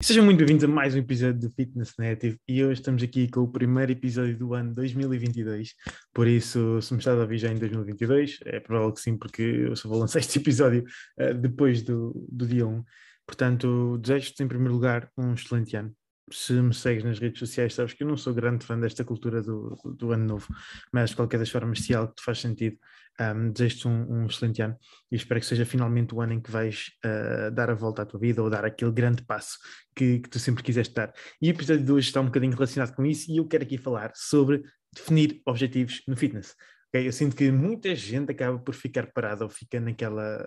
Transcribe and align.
Sejam 0.00 0.24
muito 0.24 0.38
bem-vindos 0.38 0.62
a 0.62 0.68
mais 0.68 0.94
um 0.94 0.98
episódio 0.98 1.40
do 1.40 1.50
Fitness 1.50 1.92
Native 1.98 2.38
e 2.46 2.64
hoje 2.64 2.80
estamos 2.80 3.02
aqui 3.02 3.28
com 3.28 3.40
o 3.40 3.48
primeiro 3.48 3.90
episódio 3.90 4.38
do 4.38 4.54
ano 4.54 4.72
2022. 4.72 5.74
Por 6.14 6.28
isso, 6.28 6.80
se 6.80 6.92
me 6.92 7.00
estás 7.00 7.18
a 7.18 7.22
ouvir 7.22 7.38
já 7.38 7.50
em 7.50 7.58
2022, 7.58 8.38
é 8.44 8.60
provável 8.60 8.92
que 8.92 9.00
sim, 9.00 9.18
porque 9.18 9.42
eu 9.42 9.74
só 9.74 9.88
vou 9.88 9.98
lançar 9.98 10.20
este 10.20 10.38
episódio 10.38 10.84
uh, 11.18 11.34
depois 11.34 11.82
do, 11.82 12.14
do 12.30 12.46
dia 12.46 12.64
1. 12.64 12.84
Portanto, 13.26 13.98
desejo-te 13.98 14.40
em 14.40 14.46
primeiro 14.46 14.72
lugar 14.72 15.10
um 15.18 15.34
excelente 15.34 15.76
ano. 15.76 15.92
Se 16.32 16.52
me 16.52 16.74
segues 16.74 17.04
nas 17.04 17.18
redes 17.18 17.38
sociais, 17.38 17.74
sabes 17.74 17.94
que 17.94 18.02
eu 18.02 18.08
não 18.08 18.16
sou 18.16 18.34
grande 18.34 18.64
fã 18.64 18.78
desta 18.78 19.04
cultura 19.04 19.42
do, 19.42 19.76
do, 19.96 20.12
ano 20.12 20.24
novo, 20.24 20.46
mas 20.92 21.10
de 21.10 21.16
qualquer 21.16 21.38
das 21.38 21.50
formas, 21.50 21.80
se 21.80 21.94
algo 21.94 22.12
te 22.14 22.22
faz 22.22 22.40
sentido, 22.40 22.78
um, 23.20 23.50
Desejo-te 23.50 23.88
um, 23.88 24.12
um, 24.12 24.26
excelente 24.26 24.62
ano 24.62 24.76
e 25.10 25.16
espero 25.16 25.40
que 25.40 25.46
seja 25.46 25.66
finalmente 25.66 26.14
o 26.14 26.20
ano 26.20 26.34
em 26.34 26.40
que 26.40 26.50
vais 26.50 26.92
uh, 27.04 27.50
dar 27.50 27.68
a 27.68 27.74
volta 27.74 28.02
à 28.02 28.06
tua 28.06 28.20
vida 28.20 28.42
ou 28.42 28.48
dar 28.48 28.64
aquele 28.64 28.92
grande 28.92 29.24
passo 29.24 29.58
que, 29.94 30.20
que 30.20 30.28
tu 30.28 30.38
sempre 30.38 30.62
quiseste 30.62 30.94
dar. 30.94 31.12
E 31.42 31.48
o 31.48 31.50
episódio 31.50 31.84
de 31.84 31.90
hoje 31.90 32.08
está 32.08 32.20
um 32.20 32.26
bocadinho 32.26 32.52
relacionado 32.52 32.94
com 32.94 33.04
isso 33.04 33.30
e 33.30 33.38
eu 33.38 33.46
quero 33.46 33.64
aqui 33.64 33.76
falar 33.76 34.12
sobre 34.14 34.62
definir 34.94 35.42
objetivos 35.44 36.02
no 36.06 36.16
fitness. 36.16 36.54
Okay? 36.88 37.06
Eu 37.08 37.12
sinto 37.12 37.34
que 37.34 37.50
muita 37.50 37.94
gente 37.94 38.30
acaba 38.30 38.58
por 38.58 38.74
ficar 38.74 39.08
parada 39.12 39.44
ou 39.44 39.50
fica 39.50 39.80
naquela, 39.80 40.44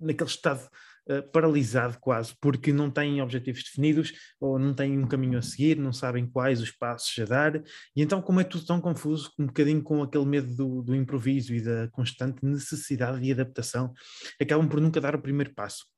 naquele 0.00 0.30
estado 0.30 0.68
eh, 1.08 1.22
paralisado 1.22 1.98
quase, 2.00 2.34
porque 2.40 2.72
não 2.72 2.90
têm 2.90 3.20
objetivos 3.20 3.64
definidos 3.64 4.12
ou 4.40 4.58
não 4.58 4.74
têm 4.74 4.98
um 4.98 5.06
caminho 5.06 5.38
a 5.38 5.42
seguir, 5.42 5.76
não 5.76 5.92
sabem 5.92 6.26
quais 6.26 6.60
os 6.60 6.70
passos 6.70 7.18
a 7.18 7.24
dar, 7.24 7.56
e 7.56 8.02
então, 8.02 8.22
como 8.22 8.40
é 8.40 8.44
tudo 8.44 8.64
tão 8.64 8.80
confuso, 8.80 9.32
um 9.38 9.46
bocadinho 9.46 9.82
com 9.82 10.02
aquele 10.02 10.26
medo 10.26 10.54
do, 10.54 10.82
do 10.82 10.94
improviso 10.94 11.54
e 11.54 11.60
da 11.62 11.88
constante 11.88 12.44
necessidade 12.44 13.20
de 13.20 13.32
adaptação, 13.32 13.92
acabam 14.40 14.68
por 14.68 14.80
nunca 14.80 15.00
dar 15.00 15.14
o 15.14 15.22
primeiro 15.22 15.54
passo. 15.54 15.89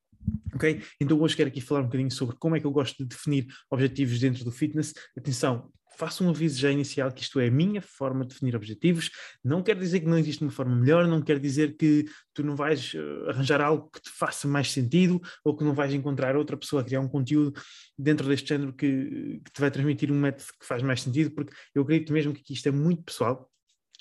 Ok? 0.54 0.82
Então 1.00 1.18
hoje 1.20 1.36
quero 1.36 1.48
aqui 1.48 1.60
falar 1.60 1.80
um 1.80 1.84
bocadinho 1.84 2.10
sobre 2.10 2.36
como 2.36 2.56
é 2.56 2.60
que 2.60 2.66
eu 2.66 2.70
gosto 2.70 2.98
de 2.98 3.08
definir 3.08 3.46
objetivos 3.70 4.18
dentro 4.18 4.44
do 4.44 4.52
fitness. 4.52 4.92
Atenção, 5.16 5.70
faço 5.96 6.24
um 6.24 6.30
aviso 6.30 6.58
já 6.58 6.70
inicial 6.70 7.12
que 7.12 7.22
isto 7.22 7.38
é 7.40 7.48
a 7.48 7.50
minha 7.50 7.80
forma 7.80 8.24
de 8.24 8.34
definir 8.34 8.56
objetivos. 8.56 9.10
Não 9.44 9.62
quer 9.62 9.76
dizer 9.76 10.00
que 10.00 10.06
não 10.06 10.18
existe 10.18 10.42
uma 10.42 10.50
forma 10.50 10.74
melhor, 10.74 11.06
não 11.06 11.22
quer 11.22 11.38
dizer 11.38 11.76
que 11.76 12.04
tu 12.34 12.42
não 12.42 12.56
vais 12.56 12.94
uh, 12.94 13.30
arranjar 13.30 13.60
algo 13.60 13.90
que 13.90 14.00
te 14.02 14.10
faça 14.10 14.48
mais 14.48 14.70
sentido 14.70 15.20
ou 15.44 15.56
que 15.56 15.64
não 15.64 15.74
vais 15.74 15.92
encontrar 15.94 16.36
outra 16.36 16.56
pessoa 16.56 16.82
a 16.82 16.84
criar 16.84 17.00
um 17.00 17.08
conteúdo 17.08 17.52
dentro 17.98 18.28
deste 18.28 18.48
género 18.48 18.72
que, 18.72 19.40
que 19.44 19.52
te 19.52 19.60
vai 19.60 19.70
transmitir 19.70 20.10
um 20.10 20.18
método 20.18 20.48
que 20.58 20.66
faz 20.66 20.82
mais 20.82 21.02
sentido, 21.02 21.30
porque 21.30 21.52
eu 21.74 21.82
acredito 21.82 22.12
mesmo 22.12 22.32
que 22.32 22.52
isto 22.52 22.68
é 22.68 22.72
muito 22.72 23.02
pessoal. 23.02 23.51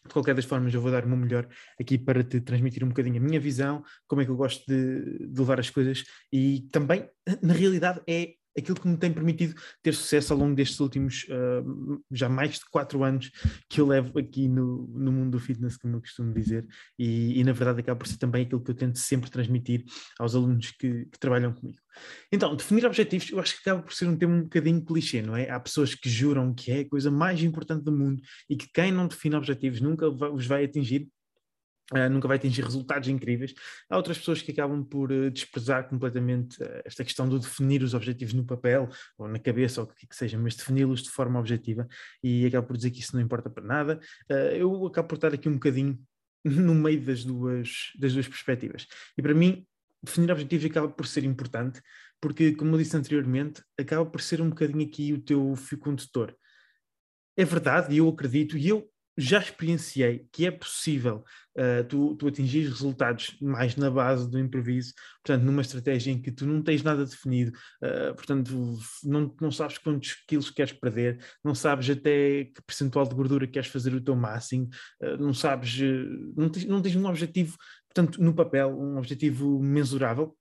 De 0.06 0.14
qualquer 0.14 0.36
das 0.36 0.46
formas, 0.46 0.74
eu 0.74 0.82
vou 0.82 0.92
dar 0.92 1.06
o 1.06 1.08
meu 1.08 1.18
melhor 1.18 1.48
aqui 1.80 1.98
para 1.98 2.24
te 2.24 2.42
transmitir 2.42 2.84
um 2.84 2.90
bocadinho 2.90 3.18
a 3.18 3.24
minha 3.24 3.40
visão, 3.40 3.84
como 4.08 4.22
é 4.22 4.26
que 4.26 4.32
eu 4.32 4.36
gosto 4.36 4.66
de, 4.68 5.28
de 5.28 5.40
levar 5.40 5.60
as 5.60 5.70
coisas 5.70 6.04
e 6.32 6.68
também, 6.72 7.08
na 7.42 7.54
realidade, 7.54 8.02
é 8.08 8.34
aquilo 8.58 8.80
que 8.80 8.88
me 8.88 8.98
tem 8.98 9.12
permitido 9.12 9.56
ter 9.82 9.94
sucesso 9.94 10.34
ao 10.34 10.40
longo 10.40 10.56
destes 10.56 10.80
últimos 10.80 11.26
uh, 11.30 12.04
já 12.12 12.28
mais 12.28 12.56
de 12.56 12.66
quatro 12.70 13.04
anos 13.04 13.32
que 13.70 13.80
eu 13.80 13.88
levo 13.88 14.18
aqui 14.20 14.48
no, 14.48 14.88
no 14.88 15.12
mundo 15.12 15.32
do 15.32 15.40
fitness, 15.40 15.78
como 15.78 15.96
eu 15.96 16.02
costumo 16.02 16.34
dizer, 16.34 16.68
e, 16.98 17.40
e, 17.40 17.44
na 17.44 17.54
verdade 17.54 17.82
acaba 17.82 17.98
por 17.98 18.08
ser 18.08 18.18
também 18.18 18.44
aquilo 18.44 18.62
que 18.62 18.72
eu 18.72 18.76
tento 18.76 19.00
sempre 19.00 19.30
transmitir 19.30 19.84
aos 20.20 20.36
alunos 20.36 20.72
que, 20.72 21.06
que, 21.06 21.20
trabalham 21.20 21.54
comigo. 21.54 21.78
Então, 22.32 22.56
definir 22.56 22.86
objetivos, 22.86 23.30
eu 23.30 23.40
acho 23.40 23.56
que 23.56 23.70
acaba 23.70 23.84
por 23.84 23.94
ser 23.94 24.08
um 24.08 24.16
tema 24.16 24.36
um 24.36 24.44
bocadinho 24.44 24.84
clichê, 24.84 25.22
não 25.22 25.36
é? 25.36 25.50
Há 25.50 25.60
pessoas 25.60 25.94
que 25.94 26.10
juram 26.10 26.54
que 26.54 26.72
é 26.72 26.80
a 26.80 26.90
coisa 26.90 27.12
mais 27.12 27.42
importante 27.44 27.84
do 27.84 27.92
mundo 27.92 28.22
e 28.50 28.56
que 28.56 28.68
quem 28.74 28.92
não 28.92 29.08
define 29.08 29.36
objetivos 29.36 29.82
nunca 29.82 30.08
os 30.08 30.46
vai 30.46 30.66
atingir, 30.66 31.08
Uh, 31.94 32.09
nunca 32.09 32.25
vai 32.28 32.38
atingir 32.38 32.64
resultados 32.64 33.09
incríveis. 33.09 33.53
Há 33.89 33.97
outras 33.97 34.17
pessoas 34.17 34.42
que 34.42 34.52
acabam 34.52 34.81
por 34.84 35.11
uh, 35.11 35.30
desprezar 35.30 35.89
completamente 35.89 36.61
uh, 36.64 36.81
esta 36.86 37.03
questão 37.03 37.28
de 37.28 37.38
definir 37.38 37.84
os 37.84 37.94
objetivos 37.94 38.34
no 38.34 38.45
papel 38.45 38.88
ou 39.17 39.28
na 39.28 39.38
cabeça 39.38 39.81
ou 39.81 39.88
o 39.88 39.94
que, 39.94 40.08
que 40.08 40.16
seja, 40.16 40.38
mas 40.38 40.56
defini-los 40.56 41.03
de 41.03 41.09
forma 41.09 41.38
objetiva 41.38 41.86
e 42.23 42.45
acabo 42.45 42.67
por 42.67 42.78
dizer 42.78 42.92
que 42.92 43.02
isso 43.02 43.14
não 43.14 43.22
importa 43.22 43.50
para 43.50 43.64
nada. 43.64 44.00
eu 44.30 44.86
acabo 44.86 45.09
por 45.09 45.16
estar 45.16 45.34
aqui 45.34 45.50
um 45.50 45.53
bocadinho 45.53 46.00
no 46.45 46.73
meio 46.73 47.01
das 47.01 47.25
duas, 47.25 47.91
das 48.00 48.13
duas 48.13 48.28
perspectivas. 48.28 48.88
E 49.18 49.22
para 49.22 49.34
mim, 49.34 49.66
definir 50.01 50.31
objetivos 50.31 50.66
acaba 50.66 50.88
por 50.88 51.06
ser 51.06 51.25
importante 51.25 51.81
porque, 52.22 52.53
como 52.53 52.75
eu 52.75 52.78
disse 52.78 52.96
anteriormente, 52.96 53.63
acaba 53.78 54.06
por 54.06 54.22
ser 54.22 54.41
um 54.41 54.50
bocadinho 54.50 54.85
aqui 54.85 55.12
o 55.12 55.19
teu 55.19 55.56
fio 55.56 55.80
condutor. 55.80 56.38
É 57.35 57.44
verdade, 57.44 57.96
e 57.96 57.97
eu 57.97 58.07
acredito, 58.07 58.56
e 58.57 58.68
eu 58.68 58.88
já 59.22 59.40
experienciei 59.40 60.28
que 60.32 60.46
é 60.46 60.52
possível 60.52 61.24
uh, 61.58 61.84
tu, 61.88 62.16
tu 62.16 62.28
atingir 62.28 62.68
resultados 62.68 63.38
mais 63.42 63.76
na 63.76 63.90
base 63.90 64.30
do 64.30 64.40
improviso, 64.40 64.94
portanto, 65.24 65.44
numa 65.44 65.62
estratégia 65.62 66.12
em 66.12 66.22
que 66.22 66.32
tu 66.32 66.46
não 66.46 66.62
tens 66.62 66.84
nada 66.84 67.06
definido, 67.06 67.52
uh, 67.84 68.16
portanto, 68.16 68.80
não, 69.04 69.34
não 69.40 69.52
sabes 69.52 69.78
quantos 69.78 70.16
quilos 70.28 70.50
queres 70.50 70.74
perder, 70.74 71.24
não 71.44 71.54
sabes 71.54 71.90
até 71.90 72.46
que 72.46 72.62
percentual 72.66 73.08
de 73.08 73.16
gordura 73.16 73.48
queres 73.48 73.70
fazer 73.70 73.94
o 73.94 74.02
teu 74.02 74.16
máximo, 74.16 74.68
uh, 75.02 75.18
não 75.18 75.34
sabes, 75.34 75.78
não 76.36 76.50
tens, 76.50 76.66
não 76.66 76.81
tens 76.81 76.96
um 76.96 77.06
objetivo, 77.06 77.58
portanto, 77.94 78.22
no 78.22 78.34
papel, 78.34 78.70
um 78.70 78.98
objetivo 78.98 79.62
mensurável, 79.62 80.36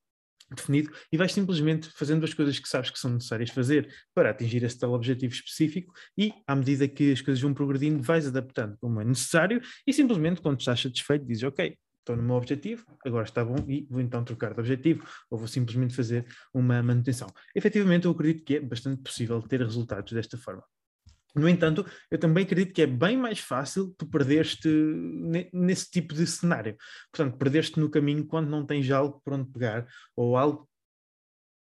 definido 0.54 0.90
e 1.12 1.16
vais 1.16 1.32
simplesmente 1.32 1.88
fazendo 1.90 2.24
as 2.24 2.34
coisas 2.34 2.58
que 2.58 2.68
sabes 2.68 2.90
que 2.90 2.98
são 2.98 3.10
necessárias 3.10 3.50
fazer 3.50 3.88
para 4.14 4.30
atingir 4.30 4.62
esse 4.62 4.78
tal 4.78 4.92
objetivo 4.92 5.32
específico 5.32 5.92
e 6.16 6.32
à 6.46 6.54
medida 6.54 6.88
que 6.88 7.12
as 7.12 7.20
coisas 7.20 7.40
vão 7.40 7.54
progredindo 7.54 8.02
vais 8.02 8.26
adaptando 8.26 8.76
como 8.80 9.00
é 9.00 9.04
necessário 9.04 9.60
e 9.86 9.92
simplesmente 9.92 10.40
quando 10.40 10.60
estás 10.60 10.80
satisfeito 10.80 11.24
dizes 11.24 11.44
ok, 11.44 11.76
estou 11.98 12.16
no 12.16 12.22
meu 12.22 12.36
objetivo, 12.36 12.84
agora 13.04 13.24
está 13.24 13.44
bom 13.44 13.56
e 13.68 13.86
vou 13.88 14.00
então 14.00 14.24
trocar 14.24 14.54
de 14.54 14.60
objetivo 14.60 15.06
ou 15.30 15.38
vou 15.38 15.48
simplesmente 15.48 15.94
fazer 15.94 16.26
uma 16.52 16.82
manutenção. 16.82 17.28
Efetivamente 17.54 18.06
eu 18.06 18.12
acredito 18.12 18.44
que 18.44 18.56
é 18.56 18.60
bastante 18.60 19.02
possível 19.02 19.40
ter 19.42 19.60
resultados 19.60 20.12
desta 20.12 20.36
forma. 20.36 20.64
No 21.34 21.48
entanto, 21.48 21.86
eu 22.10 22.18
também 22.18 22.44
acredito 22.44 22.74
que 22.74 22.82
é 22.82 22.86
bem 22.86 23.16
mais 23.16 23.38
fácil 23.38 23.94
tu 23.96 24.06
perder-te 24.06 24.68
nesse 25.52 25.90
tipo 25.90 26.14
de 26.14 26.26
cenário. 26.26 26.76
Portanto, 27.12 27.38
perder-te 27.38 27.78
no 27.78 27.90
caminho 27.90 28.26
quando 28.26 28.48
não 28.48 28.66
tens 28.66 28.90
algo 28.90 29.20
para 29.24 29.36
onde 29.36 29.50
pegar 29.50 29.86
ou 30.16 30.36
algo 30.36 30.68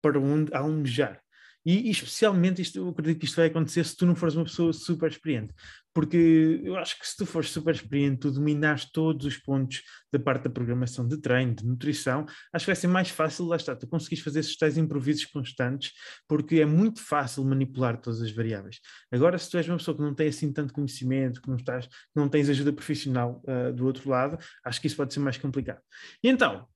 para 0.01 0.19
onde 0.19 0.53
almejar. 0.53 1.21
E, 1.65 1.87
e, 1.87 1.91
especialmente 1.91 2.61
isto, 2.61 2.77
eu 2.77 2.89
acredito 2.89 3.19
que 3.19 3.25
isto 3.25 3.35
vai 3.35 3.47
acontecer 3.47 3.83
se 3.83 3.95
tu 3.95 4.05
não 4.05 4.15
fores 4.15 4.35
uma 4.35 4.45
pessoa 4.45 4.71
super 4.71 5.11
experiente. 5.11 5.53
Porque 5.93 6.61
eu 6.63 6.75
acho 6.77 6.97
que 6.99 7.07
se 7.07 7.17
tu 7.17 7.25
fores 7.25 7.49
super 7.49 7.73
experiente, 7.73 8.19
tu 8.19 8.31
dominares 8.31 8.89
todos 8.91 9.25
os 9.25 9.35
pontos 9.35 9.81
da 10.13 10.19
parte 10.19 10.43
da 10.43 10.49
programação 10.49 11.07
de 11.07 11.19
treino, 11.19 11.55
de 11.55 11.65
nutrição, 11.65 12.25
acho 12.53 12.65
que 12.65 12.69
vai 12.69 12.75
ser 12.75 12.87
mais 12.87 13.09
fácil, 13.09 13.45
lá 13.45 13.55
está, 13.55 13.75
tu 13.75 13.87
conseguires 13.87 14.23
fazer 14.23 14.41
esses 14.41 14.55
tais 14.55 14.77
improvisos 14.77 15.25
constantes, 15.25 15.91
porque 16.27 16.61
é 16.61 16.65
muito 16.65 17.01
fácil 17.01 17.43
manipular 17.43 17.99
todas 17.99 18.21
as 18.21 18.31
variáveis. 18.31 18.79
Agora, 19.11 19.37
se 19.37 19.49
tu 19.49 19.57
és 19.57 19.67
uma 19.67 19.77
pessoa 19.77 19.97
que 19.97 20.03
não 20.03 20.13
tem 20.13 20.27
assim 20.27 20.53
tanto 20.53 20.73
conhecimento, 20.73 21.41
que 21.41 21.49
não, 21.49 21.57
estás, 21.57 21.89
não 22.15 22.29
tens 22.29 22.47
ajuda 22.47 22.71
profissional 22.71 23.41
uh, 23.45 23.73
do 23.73 23.85
outro 23.85 24.09
lado, 24.09 24.37
acho 24.63 24.79
que 24.79 24.87
isso 24.87 24.95
pode 24.95 25.13
ser 25.13 25.19
mais 25.19 25.37
complicado. 25.37 25.81
E 26.23 26.29
então, 26.29 26.67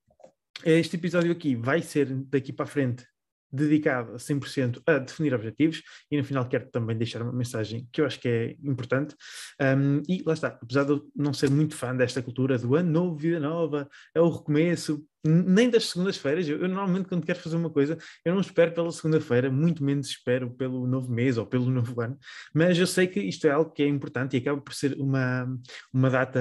este 0.65 0.95
episódio 0.95 1.31
aqui 1.31 1.55
vai 1.55 1.81
ser 1.81 2.07
daqui 2.25 2.51
para 2.51 2.65
a 2.65 2.67
frente 2.67 3.05
dedicado 3.51 4.13
a 4.13 4.17
100% 4.17 4.81
a 4.85 4.99
definir 4.99 5.33
objetivos 5.33 5.81
e 6.09 6.17
no 6.17 6.23
final 6.23 6.47
quero 6.47 6.69
também 6.69 6.97
deixar 6.97 7.21
uma 7.21 7.33
mensagem 7.33 7.87
que 7.91 8.01
eu 8.01 8.05
acho 8.05 8.19
que 8.19 8.27
é 8.27 8.55
importante. 8.63 9.15
Um, 9.61 10.01
e 10.07 10.23
lá 10.25 10.33
está, 10.33 10.47
apesar 10.47 10.83
de 10.85 10.91
eu 10.91 11.11
não 11.15 11.33
ser 11.33 11.49
muito 11.49 11.75
fã 11.75 11.95
desta 11.95 12.21
cultura 12.21 12.57
do 12.57 12.75
ano 12.75 12.91
novo, 12.91 13.17
vida 13.17 13.39
nova, 13.39 13.89
é 14.15 14.21
o 14.21 14.29
recomeço, 14.29 15.03
nem 15.23 15.69
das 15.69 15.89
segundas-feiras. 15.89 16.47
Eu, 16.47 16.59
eu, 16.59 16.67
normalmente, 16.67 17.07
quando 17.07 17.25
quero 17.25 17.39
fazer 17.39 17.55
uma 17.55 17.69
coisa, 17.69 17.97
eu 18.25 18.33
não 18.33 18.41
espero 18.41 18.73
pela 18.73 18.91
segunda-feira, 18.91 19.51
muito 19.51 19.83
menos 19.83 20.07
espero 20.07 20.49
pelo 20.51 20.87
novo 20.87 21.11
mês 21.11 21.37
ou 21.37 21.45
pelo 21.45 21.69
novo 21.69 21.99
ano. 22.01 22.17
Mas 22.53 22.77
eu 22.77 22.87
sei 22.87 23.07
que 23.07 23.19
isto 23.19 23.45
é 23.47 23.51
algo 23.51 23.71
que 23.71 23.83
é 23.83 23.87
importante 23.87 24.35
e 24.35 24.37
acaba 24.37 24.59
por 24.59 24.73
ser 24.73 24.95
uma, 24.97 25.47
uma 25.93 26.09
data 26.09 26.39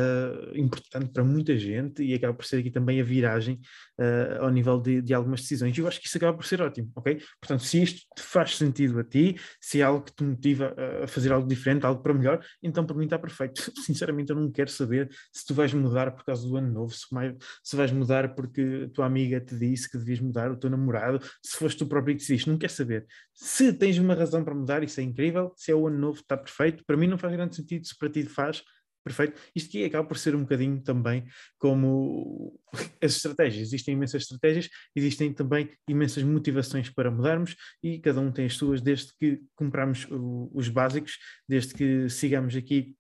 importante 0.55 1.11
para 1.13 1.25
muita 1.25 1.57
gente 1.59 2.03
e 2.03 2.15
acaba 2.15 2.35
por 2.35 2.45
ser 2.45 2.59
aqui 2.59 2.71
também 2.71 3.01
a 3.01 3.05
viragem 3.05 3.61
uh, 3.99 4.45
ao 4.45 4.51
nível 4.51 4.81
de, 4.81 5.03
de, 5.03 5.13
algumas 5.13 5.43
decisões. 5.43 5.77
E 5.77 5.81
eu 5.81 5.89
acho 5.89 6.01
que 6.01 6.07
isso 6.07 6.17
acaba 6.17 6.37
por 6.37 6.45
ser 6.45 6.63
ótimo, 6.63 6.91
ok? 6.97 7.21
Portanto, 7.41 7.65
se 7.65 7.83
isto 7.83 8.01
te 8.17 8.23
faz 8.23 8.57
sentido 8.57 8.99
a 9.01 9.05
ti, 9.05 9.37
se 9.61 9.81
é 9.81 9.85
algo 9.85 10.05
que 10.05 10.13
te 10.15 10.25
motiva 10.25 10.75
a 11.03 11.07
fazer 11.07 11.33
algo 11.33 11.47
diferente, 11.47 11.85
algo 11.85 12.03
para 12.03 12.15
melhor, 12.15 12.45
então 12.63 12.85
para 12.87 12.97
mim 12.97 13.05
está 13.05 13.19
perfeito. 13.19 13.73
Sinceramente, 13.85 14.31
eu 14.31 14.37
não 14.37 14.51
quero 14.51 14.71
saber 14.71 15.11
se 15.33 15.45
tu 15.45 15.55
vais 15.55 15.73
mudar 15.75 16.13
por 16.13 16.25
causa 16.25 16.47
do 16.47 16.57
ano 16.57 16.73
novo, 16.73 16.95
se, 16.95 17.13
mais, 17.13 17.35
se 17.63 17.77
vais 17.77 17.93
mudar 17.93 18.35
porque 18.35 18.70
a 18.85 18.89
tua 18.89 19.07
amiga 19.07 19.41
te 19.41 19.57
disse 19.57 19.91
que 19.91 19.99
devias 19.99 20.21
mudar, 20.21 20.51
o 20.51 20.57
teu 20.57 20.71
namorado, 20.71 21.25
se 21.43 21.57
foste 21.57 21.79
tu 21.79 21.87
próprio 21.87 22.15
que 22.15 22.21
decidiste, 22.21 22.49
não 22.49 22.59
quer 22.59 22.71
saber. 22.71 23.07
Se 23.35 23.73
tens 23.73 23.99
uma 23.99 24.15
razão 24.15 24.45
para 24.45 24.55
mudar, 24.55 24.83
isso 24.83 25.01
é 25.01 25.03
incrível, 25.03 25.53
se 25.57 25.71
é 25.71 25.75
o 25.75 25.87
ano 25.87 25.99
novo, 25.99 26.21
está 26.21 26.37
perfeito. 26.37 26.85
Para 26.85 26.97
mim 26.97 27.07
não 27.07 27.19
faz 27.19 27.33
grande 27.33 27.57
sentido, 27.57 27.87
se 27.87 27.97
para 27.97 28.09
ti 28.09 28.23
faz, 28.25 28.63
perfeito. 29.05 29.41
Isto 29.55 29.69
aqui 29.69 29.85
acaba 29.85 30.07
por 30.07 30.19
ser 30.19 30.35
um 30.35 30.43
bocadinho 30.43 30.81
também 30.83 31.25
como 31.59 32.59
as 33.03 33.17
estratégias. 33.17 33.69
Existem 33.69 33.95
imensas 33.95 34.23
estratégias, 34.23 34.69
existem 34.95 35.33
também 35.33 35.71
imensas 35.89 36.23
motivações 36.23 36.91
para 36.91 37.11
mudarmos 37.11 37.57
e 37.83 37.99
cada 37.99 38.21
um 38.21 38.31
tem 38.31 38.47
as 38.47 38.55
suas, 38.55 38.81
desde 38.81 39.13
que 39.19 39.41
compramos 39.55 40.07
os 40.11 40.69
básicos, 40.69 41.19
desde 41.49 41.75
que 41.75 42.09
sigamos 42.09 42.55
aqui 42.57 42.95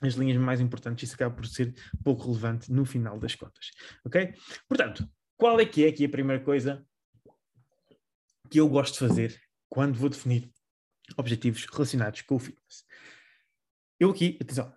as 0.00 0.14
linhas 0.14 0.36
mais 0.38 0.60
importantes, 0.60 1.04
isso 1.04 1.14
acaba 1.14 1.34
por 1.34 1.46
ser 1.46 1.74
pouco 2.02 2.24
relevante 2.24 2.72
no 2.72 2.84
final 2.84 3.18
das 3.18 3.34
contas. 3.34 3.70
Ok? 4.04 4.34
Portanto, 4.68 5.08
qual 5.36 5.60
é 5.60 5.66
que 5.66 5.84
é 5.84 5.88
aqui 5.88 6.04
a 6.04 6.08
primeira 6.08 6.42
coisa 6.42 6.84
que 8.50 8.58
eu 8.58 8.68
gosto 8.68 8.94
de 8.94 9.08
fazer 9.08 9.40
quando 9.68 9.96
vou 9.96 10.08
definir 10.08 10.50
objetivos 11.16 11.64
relacionados 11.66 12.22
com 12.22 12.34
o 12.34 12.38
fitness. 12.38 12.84
Eu 13.98 14.10
aqui, 14.10 14.38
atenção, 14.40 14.72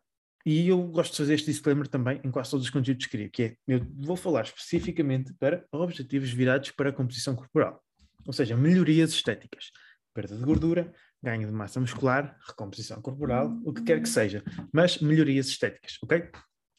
e 0.45 0.67
eu 0.67 0.81
gosto 0.87 1.11
de 1.11 1.17
fazer 1.17 1.33
este 1.35 1.51
disclaimer 1.51 1.87
também 1.87 2.19
em 2.23 2.31
quase 2.31 2.51
todos 2.51 2.65
os 2.65 2.71
conteúdos 2.71 3.05
que 3.05 3.11
crio, 3.11 3.31
que 3.31 3.43
é, 3.43 3.57
eu 3.67 3.85
vou 3.95 4.15
falar 4.15 4.43
especificamente 4.43 5.33
para 5.35 5.65
objetivos 5.71 6.31
virados 6.31 6.71
para 6.71 6.89
a 6.89 6.93
composição 6.93 7.35
corporal, 7.35 7.81
ou 8.25 8.33
seja, 8.33 8.57
melhorias 8.57 9.11
estéticas, 9.11 9.71
perda 10.13 10.35
de 10.35 10.43
gordura, 10.43 10.93
ganho 11.23 11.47
de 11.47 11.53
massa 11.53 11.79
muscular, 11.79 12.37
recomposição 12.45 13.01
corporal, 13.01 13.57
o 13.63 13.73
que 13.73 13.81
quer 13.81 14.01
que 14.01 14.09
seja, 14.09 14.43
mas 14.73 14.99
melhorias 14.99 15.47
estéticas, 15.47 15.97
ok? 16.03 16.29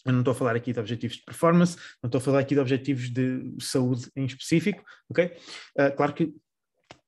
Eu 0.05 0.13
não 0.13 0.21
estou 0.21 0.33
a 0.33 0.35
falar 0.35 0.55
aqui 0.55 0.73
de 0.73 0.79
objetivos 0.79 1.17
de 1.17 1.25
performance, 1.25 1.77
não 2.03 2.09
estou 2.09 2.19
a 2.19 2.23
falar 2.23 2.41
aqui 2.41 2.55
de 2.55 2.61
objetivos 2.61 3.09
de 3.09 3.57
saúde 3.59 4.11
em 4.15 4.27
específico, 4.27 4.85
ok? 5.09 5.35
Uh, 5.79 5.97
claro 5.97 6.13
que 6.13 6.35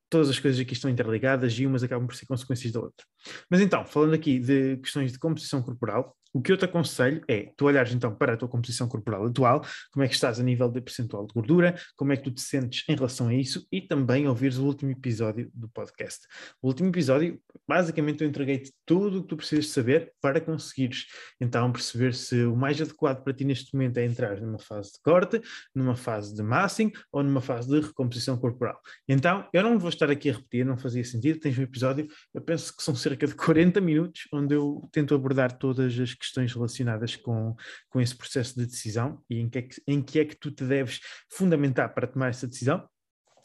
todas 0.08 0.30
as 0.30 0.38
coisas 0.38 0.58
aqui 0.58 0.72
estão 0.72 0.90
interligadas 0.90 1.52
e 1.58 1.66
umas 1.66 1.82
acabam 1.82 2.06
por 2.06 2.16
ser 2.16 2.24
consequências 2.24 2.72
da 2.72 2.80
outra. 2.80 3.04
Mas 3.50 3.60
então, 3.60 3.84
falando 3.84 4.14
aqui 4.14 4.38
de 4.38 4.78
questões 4.78 5.12
de 5.12 5.18
composição 5.18 5.62
corporal, 5.62 6.16
o 6.36 6.42
que 6.42 6.52
eu 6.52 6.56
te 6.58 6.66
aconselho 6.66 7.22
é 7.26 7.50
tu 7.56 7.64
olhares 7.64 7.94
então 7.94 8.14
para 8.14 8.34
a 8.34 8.36
tua 8.36 8.46
composição 8.46 8.86
corporal 8.86 9.24
atual, 9.24 9.64
como 9.90 10.04
é 10.04 10.08
que 10.08 10.12
estás 10.12 10.38
a 10.38 10.42
nível 10.42 10.70
de 10.70 10.82
percentual 10.82 11.26
de 11.26 11.32
gordura, 11.32 11.74
como 11.96 12.12
é 12.12 12.16
que 12.16 12.24
tu 12.24 12.30
te 12.30 12.42
sentes 12.42 12.84
em 12.86 12.94
relação 12.94 13.28
a 13.28 13.34
isso 13.34 13.66
e 13.72 13.80
também 13.80 14.28
ouvires 14.28 14.58
o 14.58 14.66
último 14.66 14.90
episódio 14.90 15.50
do 15.54 15.66
podcast. 15.70 16.26
O 16.60 16.66
último 16.68 16.90
episódio, 16.90 17.40
basicamente, 17.66 18.22
eu 18.22 18.28
entreguei-te 18.28 18.70
tudo 18.84 19.20
o 19.20 19.22
que 19.22 19.28
tu 19.28 19.36
precisas 19.38 19.68
saber 19.68 20.12
para 20.20 20.38
conseguires 20.38 21.06
então 21.40 21.72
perceber 21.72 22.12
se 22.12 22.44
o 22.44 22.54
mais 22.54 22.78
adequado 22.82 23.24
para 23.24 23.32
ti 23.32 23.42
neste 23.42 23.72
momento 23.72 23.96
é 23.96 24.04
entrar 24.04 24.38
numa 24.38 24.58
fase 24.58 24.92
de 24.92 25.00
corte, 25.02 25.40
numa 25.74 25.96
fase 25.96 26.34
de 26.34 26.42
massing 26.42 26.92
ou 27.10 27.22
numa 27.22 27.40
fase 27.40 27.66
de 27.66 27.80
recomposição 27.80 28.36
corporal. 28.36 28.78
Então, 29.08 29.48
eu 29.54 29.62
não 29.62 29.78
vou 29.78 29.88
estar 29.88 30.10
aqui 30.10 30.28
a 30.28 30.34
repetir, 30.34 30.66
não 30.66 30.76
fazia 30.76 31.02
sentido, 31.02 31.40
tens 31.40 31.58
um 31.58 31.62
episódio, 31.62 32.06
eu 32.34 32.42
penso 32.42 32.76
que 32.76 32.82
são 32.82 32.94
cerca 32.94 33.26
de 33.26 33.34
40 33.34 33.80
minutos, 33.80 34.28
onde 34.30 34.54
eu 34.54 34.86
tento 34.92 35.14
abordar 35.14 35.56
todas 35.56 35.98
as 35.98 36.12
questões 36.12 36.25
questões 36.26 36.52
relacionadas 36.52 37.17
com, 37.17 37.55
com 37.88 38.00
esse 38.00 38.14
processo 38.14 38.55
de 38.58 38.67
decisão 38.67 39.23
e 39.28 39.40
em 39.40 39.49
que, 39.49 39.58
é 39.58 39.62
que, 39.62 39.82
em 39.87 40.02
que 40.02 40.19
é 40.19 40.25
que 40.25 40.37
tu 40.37 40.50
te 40.50 40.64
deves 40.64 41.00
fundamentar 41.31 41.94
para 41.94 42.06
tomar 42.06 42.28
essa 42.28 42.46
decisão. 42.46 42.87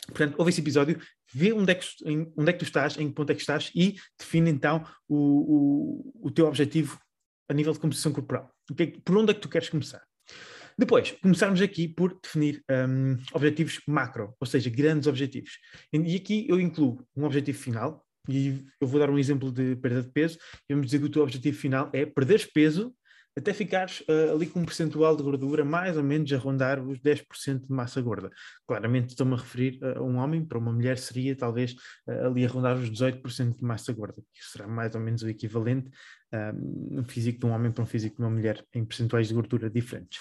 Portanto, 0.08 0.36
ouve 0.38 0.50
esse 0.50 0.62
episódio, 0.62 1.00
vê 1.34 1.54
onde 1.54 1.72
é, 1.72 1.76
que, 1.76 1.88
onde 2.36 2.50
é 2.50 2.54
que 2.54 2.60
tu 2.60 2.66
estás, 2.66 2.98
em 2.98 3.08
que 3.08 3.14
ponto 3.14 3.32
é 3.32 3.36
que 3.36 3.42
estás 3.42 3.72
e 3.76 3.96
define 4.18 4.50
então 4.50 4.84
o, 5.08 6.16
o, 6.22 6.28
o 6.28 6.32
teu 6.32 6.48
objetivo 6.48 7.00
a 7.48 7.54
nível 7.54 7.74
de 7.74 7.80
composição 7.80 8.12
corporal. 8.12 8.52
É 8.80 8.86
por 9.04 9.18
onde 9.18 9.32
é 9.32 9.34
que 9.34 9.42
tu 9.42 9.50
queres 9.50 9.70
começar? 9.70 10.02
Depois, 10.78 11.12
começarmos 11.22 11.62
aqui 11.62 11.88
por 11.88 12.18
definir 12.22 12.64
um, 12.70 13.18
objetivos 13.34 13.80
macro, 13.88 14.34
ou 14.40 14.48
seja, 14.48 14.70
grandes 14.70 15.08
objetivos. 15.08 15.60
E 15.94 16.16
aqui 16.16 16.48
eu 16.50 16.60
incluo 16.60 17.06
um 17.16 17.26
objetivo 17.26 17.60
final, 17.60 18.06
e 18.30 18.64
eu 18.80 18.88
vou 18.88 19.00
dar 19.00 19.10
um 19.10 19.18
exemplo 19.18 19.52
de 19.52 19.76
perda 19.78 20.04
de 20.04 20.10
peso, 20.10 20.38
vamos 20.70 20.86
dizer 20.86 21.00
que 21.00 21.06
o 21.06 21.12
teu 21.12 21.24
objetivo 21.24 21.58
final 21.58 21.90
é 21.94 22.06
perderes 22.06 22.46
peso 22.46 22.94
até 23.38 23.54
ficares 23.54 24.02
uh, 24.02 24.34
ali 24.36 24.46
com 24.46 24.60
um 24.60 24.66
percentual 24.66 25.16
de 25.16 25.24
gordura 25.24 25.64
mais 25.64 25.96
ou 25.96 26.04
menos 26.04 26.32
a 26.34 26.38
rondar 26.38 26.86
os 26.86 27.00
10% 27.00 27.66
de 27.66 27.74
massa 27.74 28.02
gorda. 28.02 28.30
Claramente 28.68 29.10
estou-me 29.10 29.34
a 29.34 29.38
referir 29.38 29.80
a 29.84 30.02
um 30.02 30.18
homem, 30.18 30.46
para 30.46 30.58
uma 30.58 30.72
mulher 30.72 30.98
seria 30.98 31.36
talvez 31.36 31.74
uh, 32.08 32.28
ali 32.28 32.46
a 32.46 32.50
rondar 32.50 32.78
os 32.78 32.90
18% 32.90 33.58
de 33.58 33.64
massa 33.64 33.94
gorda, 33.94 34.22
que 34.34 34.44
será 34.44 34.68
mais 34.68 34.94
ou 34.96 35.02
menos 35.02 35.22
o 35.24 35.30
equivalente 35.30 35.88
uh, 36.34 36.94
no 36.94 37.04
físico 37.06 37.40
de 37.40 37.46
um 37.46 37.52
homem 37.52 37.72
para 37.72 37.84
um 37.84 37.88
físico 37.88 38.18
de 38.18 38.22
uma 38.22 38.30
mulher 38.30 38.64
em 38.74 38.84
percentuais 38.84 39.28
de 39.30 39.34
gordura 39.34 39.70
diferentes. 39.70 40.20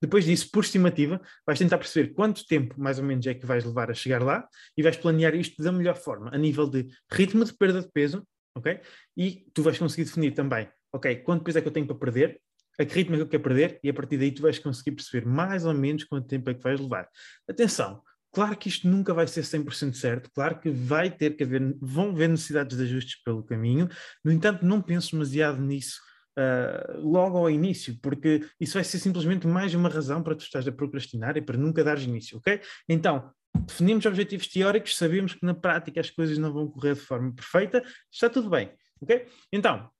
Depois 0.00 0.24
disso, 0.24 0.50
por 0.50 0.62
estimativa, 0.62 1.20
vais 1.46 1.58
tentar 1.58 1.78
perceber 1.78 2.12
quanto 2.12 2.46
tempo 2.46 2.74
mais 2.80 2.98
ou 2.98 3.04
menos 3.04 3.26
é 3.26 3.34
que 3.34 3.46
vais 3.46 3.64
levar 3.64 3.90
a 3.90 3.94
chegar 3.94 4.22
lá 4.22 4.46
e 4.76 4.82
vais 4.82 4.96
planear 4.96 5.34
isto 5.34 5.62
da 5.62 5.72
melhor 5.72 5.96
forma, 5.96 6.30
a 6.32 6.38
nível 6.38 6.68
de 6.68 6.86
ritmo 7.10 7.44
de 7.44 7.52
perda 7.52 7.82
de 7.82 7.90
peso, 7.90 8.26
ok? 8.54 8.80
E 9.16 9.46
tu 9.52 9.62
vais 9.62 9.78
conseguir 9.78 10.04
definir 10.04 10.32
também, 10.32 10.68
ok, 10.92 11.16
quanto 11.16 11.44
peso 11.44 11.58
é 11.58 11.62
que 11.62 11.68
eu 11.68 11.72
tenho 11.72 11.86
para 11.86 11.96
perder, 11.96 12.40
a 12.78 12.84
que 12.84 12.94
ritmo 12.94 13.14
é 13.14 13.18
que 13.18 13.22
eu 13.24 13.28
quero 13.28 13.42
perder, 13.42 13.80
e 13.82 13.90
a 13.90 13.94
partir 13.94 14.16
daí 14.16 14.32
tu 14.32 14.42
vais 14.42 14.58
conseguir 14.58 14.92
perceber 14.92 15.26
mais 15.26 15.64
ou 15.64 15.74
menos 15.74 16.04
quanto 16.04 16.26
tempo 16.26 16.48
é 16.50 16.54
que 16.54 16.62
vais 16.62 16.80
levar. 16.80 17.08
Atenção, 17.48 18.02
claro 18.30 18.56
que 18.56 18.68
isto 18.68 18.88
nunca 18.88 19.12
vai 19.12 19.26
ser 19.26 19.42
100% 19.42 19.94
certo, 19.94 20.30
claro 20.32 20.58
que 20.58 20.70
vai 20.70 21.10
ter 21.10 21.36
que 21.36 21.44
haver, 21.44 21.76
vão 21.80 22.10
haver 22.10 22.28
necessidades 22.28 22.76
de 22.76 22.84
ajustes 22.84 23.22
pelo 23.22 23.42
caminho, 23.42 23.88
no 24.24 24.32
entanto, 24.32 24.64
não 24.64 24.80
penso 24.80 25.12
demasiado 25.12 25.60
nisso 25.60 26.00
uh, 26.38 27.00
logo 27.00 27.38
ao 27.38 27.50
início, 27.50 27.98
porque 28.00 28.44
isso 28.60 28.74
vai 28.74 28.84
ser 28.84 28.98
simplesmente 28.98 29.46
mais 29.46 29.74
uma 29.74 29.88
razão 29.88 30.22
para 30.22 30.34
tu 30.34 30.42
estás 30.42 30.66
a 30.66 30.72
procrastinar 30.72 31.36
e 31.36 31.42
para 31.42 31.56
nunca 31.56 31.84
dares 31.84 32.04
início, 32.04 32.38
ok? 32.38 32.60
Então, 32.88 33.30
definimos 33.66 34.06
objetivos 34.06 34.48
teóricos, 34.48 34.96
sabemos 34.96 35.34
que 35.34 35.44
na 35.44 35.54
prática 35.54 36.00
as 36.00 36.10
coisas 36.10 36.38
não 36.38 36.52
vão 36.52 36.68
correr 36.68 36.94
de 36.94 37.00
forma 37.00 37.32
perfeita, 37.34 37.82
está 38.10 38.28
tudo 38.28 38.50
bem, 38.50 38.70
ok? 39.00 39.26
Então, 39.52 39.90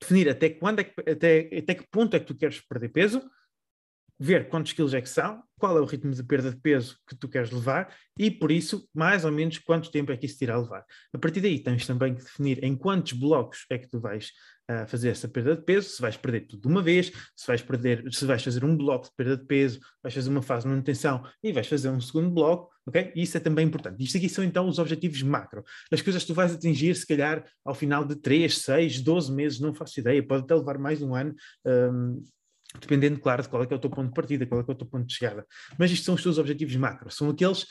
definir 0.00 0.28
até, 0.28 0.50
quando 0.50 0.80
é 0.80 0.84
que, 0.84 1.10
até, 1.10 1.50
até 1.58 1.74
que 1.74 1.86
ponto 1.90 2.14
é 2.14 2.20
que 2.20 2.26
tu 2.26 2.34
queres 2.34 2.60
perder 2.60 2.88
peso, 2.88 3.22
ver 4.22 4.48
quantos 4.48 4.72
quilos 4.72 4.94
é 4.94 5.00
que 5.00 5.08
são, 5.08 5.42
qual 5.58 5.76
é 5.76 5.80
o 5.80 5.84
ritmo 5.84 6.12
de 6.12 6.22
perda 6.22 6.50
de 6.50 6.56
peso 6.56 6.96
que 7.08 7.16
tu 7.16 7.28
queres 7.28 7.50
levar 7.50 7.92
e, 8.16 8.30
por 8.30 8.52
isso, 8.52 8.88
mais 8.94 9.24
ou 9.24 9.32
menos 9.32 9.58
quanto 9.58 9.90
tempo 9.90 10.12
é 10.12 10.16
que 10.16 10.26
isso 10.26 10.38
te 10.38 10.44
irá 10.44 10.56
levar. 10.56 10.84
A 11.12 11.18
partir 11.18 11.40
daí, 11.40 11.58
tens 11.58 11.84
também 11.86 12.14
que 12.14 12.22
definir 12.22 12.62
em 12.62 12.76
quantos 12.76 13.14
blocos 13.14 13.66
é 13.68 13.78
que 13.78 13.88
tu 13.88 13.98
vais 13.98 14.30
uh, 14.70 14.86
fazer 14.86 15.08
essa 15.08 15.26
perda 15.26 15.56
de 15.56 15.62
peso, 15.62 15.88
se 15.88 16.00
vais 16.00 16.16
perder 16.16 16.42
tudo 16.42 16.62
de 16.62 16.68
uma 16.68 16.80
vez, 16.80 17.10
se 17.34 17.46
vais 17.48 17.60
perder, 17.62 18.04
se 18.12 18.24
vais 18.24 18.42
fazer 18.42 18.64
um 18.64 18.76
bloco 18.76 19.06
de 19.06 19.12
perda 19.16 19.36
de 19.36 19.44
peso, 19.44 19.80
vais 20.00 20.14
fazer 20.14 20.30
uma 20.30 20.42
fase 20.42 20.66
de 20.66 20.70
manutenção 20.70 21.24
e 21.42 21.52
vais 21.52 21.66
fazer 21.66 21.90
um 21.90 22.00
segundo 22.00 22.30
bloco, 22.30 22.70
ok? 22.86 23.12
Isso 23.16 23.36
é 23.36 23.40
também 23.40 23.66
importante. 23.66 24.04
Isto 24.04 24.18
aqui 24.18 24.28
são 24.28 24.44
então 24.44 24.68
os 24.68 24.78
objetivos 24.78 25.20
macro. 25.22 25.64
As 25.90 26.00
coisas 26.00 26.22
que 26.22 26.28
tu 26.28 26.34
vais 26.34 26.52
atingir, 26.52 26.94
se 26.94 27.06
calhar, 27.06 27.44
ao 27.64 27.74
final 27.74 28.04
de 28.04 28.14
3, 28.14 28.56
6, 28.56 29.00
12 29.00 29.32
meses, 29.32 29.58
não 29.58 29.74
faço 29.74 29.98
ideia, 29.98 30.24
pode 30.24 30.44
até 30.44 30.54
levar 30.54 30.78
mais 30.78 31.02
um 31.02 31.12
ano. 31.12 31.34
Um, 31.66 32.22
dependendo, 32.80 33.20
claro, 33.20 33.42
de 33.42 33.48
qual 33.48 33.62
é 33.62 33.66
que 33.66 33.72
é 33.72 33.76
o 33.76 33.80
teu 33.80 33.90
ponto 33.90 34.08
de 34.08 34.14
partida, 34.14 34.46
qual 34.46 34.60
é 34.60 34.64
que 34.64 34.70
é 34.70 34.74
o 34.74 34.76
teu 34.76 34.86
ponto 34.86 35.06
de 35.06 35.14
chegada. 35.14 35.46
Mas 35.78 35.90
isto 35.90 36.04
são 36.04 36.14
os 36.14 36.22
teus 36.22 36.38
objetivos 36.38 36.74
macro, 36.76 37.10
são 37.10 37.30
aqueles 37.30 37.66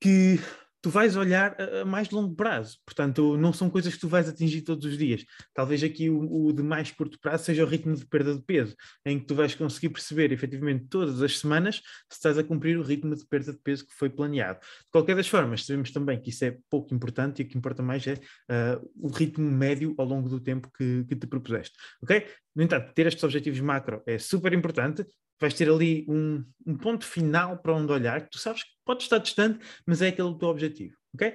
que 0.00 0.38
tu 0.80 0.90
vais 0.90 1.16
olhar 1.16 1.56
a, 1.60 1.84
mais 1.84 2.10
longo 2.10 2.34
prazo. 2.34 2.78
Portanto, 2.84 3.36
não 3.36 3.52
são 3.52 3.68
coisas 3.68 3.94
que 3.94 4.00
tu 4.00 4.08
vais 4.08 4.28
atingir 4.28 4.62
todos 4.62 4.84
os 4.84 4.96
dias. 4.96 5.24
Talvez 5.54 5.82
aqui 5.82 6.08
o, 6.08 6.46
o, 6.46 6.52
de 6.52 6.62
mais 6.62 6.90
curto 6.90 7.18
prazo 7.20 7.44
seja 7.44 7.64
o 7.64 7.66
ritmo 7.66 7.94
de 7.94 8.06
perda 8.06 8.34
de 8.34 8.42
peso, 8.42 8.76
em 9.04 9.18
que 9.18 9.26
tu 9.26 9.34
vais 9.34 9.54
conseguir 9.54 9.90
perceber 9.90 10.32
efetivamente 10.32 10.86
todas 10.88 11.22
as 11.22 11.38
semanas 11.38 11.76
se 11.76 12.16
estás 12.16 12.38
a 12.38 12.44
cumprir 12.44 12.78
o 12.78 12.82
ritmo 12.82 13.14
de 13.14 13.26
perda 13.26 13.52
de 13.52 13.58
peso 13.58 13.86
que 13.86 13.94
foi 13.94 14.08
planeado. 14.08 14.60
De 14.60 14.90
qualquer 14.92 15.16
das 15.16 15.28
formas, 15.28 15.64
sabemos 15.64 15.90
também 15.90 16.20
que 16.20 16.30
isso 16.30 16.44
é 16.44 16.56
pouco 16.70 16.94
importante 16.94 17.42
e 17.42 17.44
o 17.44 17.48
que 17.48 17.58
importa 17.58 17.82
mais 17.82 18.06
é 18.06 18.14
uh, 18.14 18.90
o 18.96 19.08
ritmo 19.08 19.50
médio 19.50 19.94
ao 19.98 20.06
longo 20.06 20.28
do 20.28 20.40
tempo 20.40 20.70
que, 20.76 21.04
que 21.04 21.16
te 21.16 21.26
propuseste. 21.26 21.76
Ok? 22.02 22.26
No 22.54 22.62
entanto, 22.62 22.92
ter 22.92 23.06
estes 23.06 23.22
objetivos 23.22 23.60
macro 23.60 24.02
é 24.06 24.18
super 24.18 24.52
importante, 24.52 25.04
vais 25.40 25.54
ter 25.54 25.70
ali 25.70 26.04
um, 26.08 26.44
um, 26.66 26.76
ponto 26.76 27.04
final 27.04 27.58
para 27.58 27.74
onde 27.74 27.92
olhar, 27.92 28.22
que 28.22 28.30
tu 28.30 28.38
sabes 28.38 28.62
que 28.62 28.70
pode 28.84 29.02
estar 29.02 29.18
distante, 29.18 29.64
mas 29.86 30.02
é 30.02 30.08
aquele 30.08 30.28
o 30.28 30.34
teu 30.34 30.48
objetivo, 30.48 30.96
ok? 31.14 31.34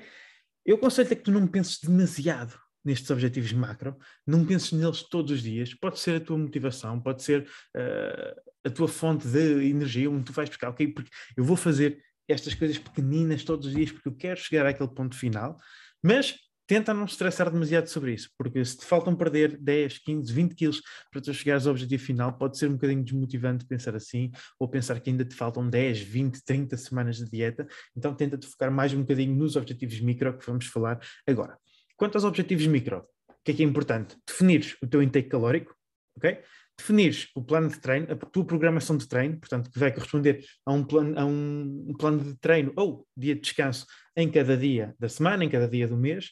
Eu 0.66 0.76
aconselho 0.78 1.10
que 1.10 1.16
tu 1.16 1.32
não 1.32 1.48
penses 1.48 1.80
demasiado 1.80 2.58
nestes 2.84 3.10
objetivos 3.10 3.54
macro, 3.54 3.98
não 4.28 4.46
penses 4.46 4.72
neles 4.74 5.04
todos 5.04 5.32
os 5.32 5.42
dias, 5.42 5.74
pode 5.74 6.00
ser 6.00 6.16
a 6.16 6.20
tua 6.20 6.38
motivação, 6.38 7.00
pode 7.00 7.24
ser 7.24 7.48
uh, 7.76 8.42
a 8.66 8.70
tua 8.70 8.88
fonte 8.88 9.28
de 9.28 9.70
energia, 9.70 10.10
onde 10.10 10.26
tu 10.26 10.34
vais 10.34 10.50
buscar, 10.50 10.70
ok, 10.70 10.88
porque 10.90 11.10
eu 11.38 11.44
vou 11.44 11.56
fazer 11.56 12.02
estas 12.28 12.54
coisas 12.54 12.78
pequeninas 12.78 13.44
todos 13.44 13.68
os 13.68 13.74
dias 13.74 13.92
porque 13.92 14.08
eu 14.08 14.16
quero 14.16 14.40
chegar 14.40 14.66
àquele 14.66 14.90
ponto 14.90 15.16
final, 15.18 15.58
mas 16.02 16.36
tenta 16.66 16.94
não 16.94 17.06
estressar 17.06 17.50
demasiado 17.52 17.88
sobre 17.88 18.14
isso, 18.14 18.30
porque 18.38 18.64
se 18.64 18.78
te 18.78 18.86
faltam 18.86 19.16
perder 19.16 19.58
10, 19.58 20.00
15, 20.00 20.34
20 20.34 20.56
quilos 20.56 20.82
para 21.12 21.22
tu 21.22 21.34
chegares 21.34 21.68
ao 21.68 21.72
objetivo 21.72 22.04
final, 22.04 22.38
pode 22.38 22.58
ser 22.58 22.70
um 22.70 22.74
bocadinho 22.74 23.04
desmotivante 23.04 23.66
pensar 23.66 23.96
assim, 23.96 24.32
ou 24.60 24.68
pensar 24.68 25.00
que 25.00 25.10
ainda 25.10 25.26
te 25.26 25.36
faltam 25.36 25.70
10, 25.70 26.00
20, 26.00 26.44
30 26.44 26.78
semanas 26.78 27.18
de 27.18 27.30
dieta, 27.30 27.68
então 27.96 28.14
tenta-te 28.16 28.48
focar 28.48 28.72
mais 28.72 28.94
um 28.94 29.02
bocadinho 29.02 29.36
nos 29.36 29.56
objetivos 29.56 30.00
micro 30.00 30.38
que 30.38 30.46
vamos 30.46 30.66
falar 30.66 31.00
agora. 31.28 31.58
Quanto 31.98 32.16
aos 32.16 32.24
objetivos 32.24 32.66
micro, 32.68 33.00
o 33.30 33.34
que 33.44 33.52
é 33.52 33.54
que 33.56 33.64
é 33.64 33.66
importante? 33.66 34.18
Definires 34.26 34.76
o 34.82 34.88
teu 34.88 35.02
intake 35.02 35.30
calórico, 35.30 35.76
ok? 36.18 36.40
Definires 36.78 37.28
o 37.36 37.44
plano 37.44 37.70
de 37.70 37.80
treino, 37.80 38.08
a 38.12 38.16
tua 38.16 38.46
programação 38.46 38.98
de 38.98 39.08
treino, 39.08 39.38
portanto, 39.38 39.70
que 39.70 39.78
vai 39.78 39.92
corresponder 39.92 40.44
a 40.66 40.74
um 40.74 40.84
plano, 40.84 41.20
a 41.20 41.26
um 41.26 41.94
plano 42.00 42.24
de 42.24 42.36
treino 42.40 42.74
ou 42.76 43.08
dia 43.16 43.36
de 43.36 43.42
descanso 43.42 43.86
em 44.16 44.30
cada 44.30 44.58
dia 44.58 44.96
da 45.00 45.08
semana, 45.08 45.46
em 45.46 45.50
cada 45.50 45.68
dia 45.68 45.88
do 45.88 45.96
mês, 45.96 46.32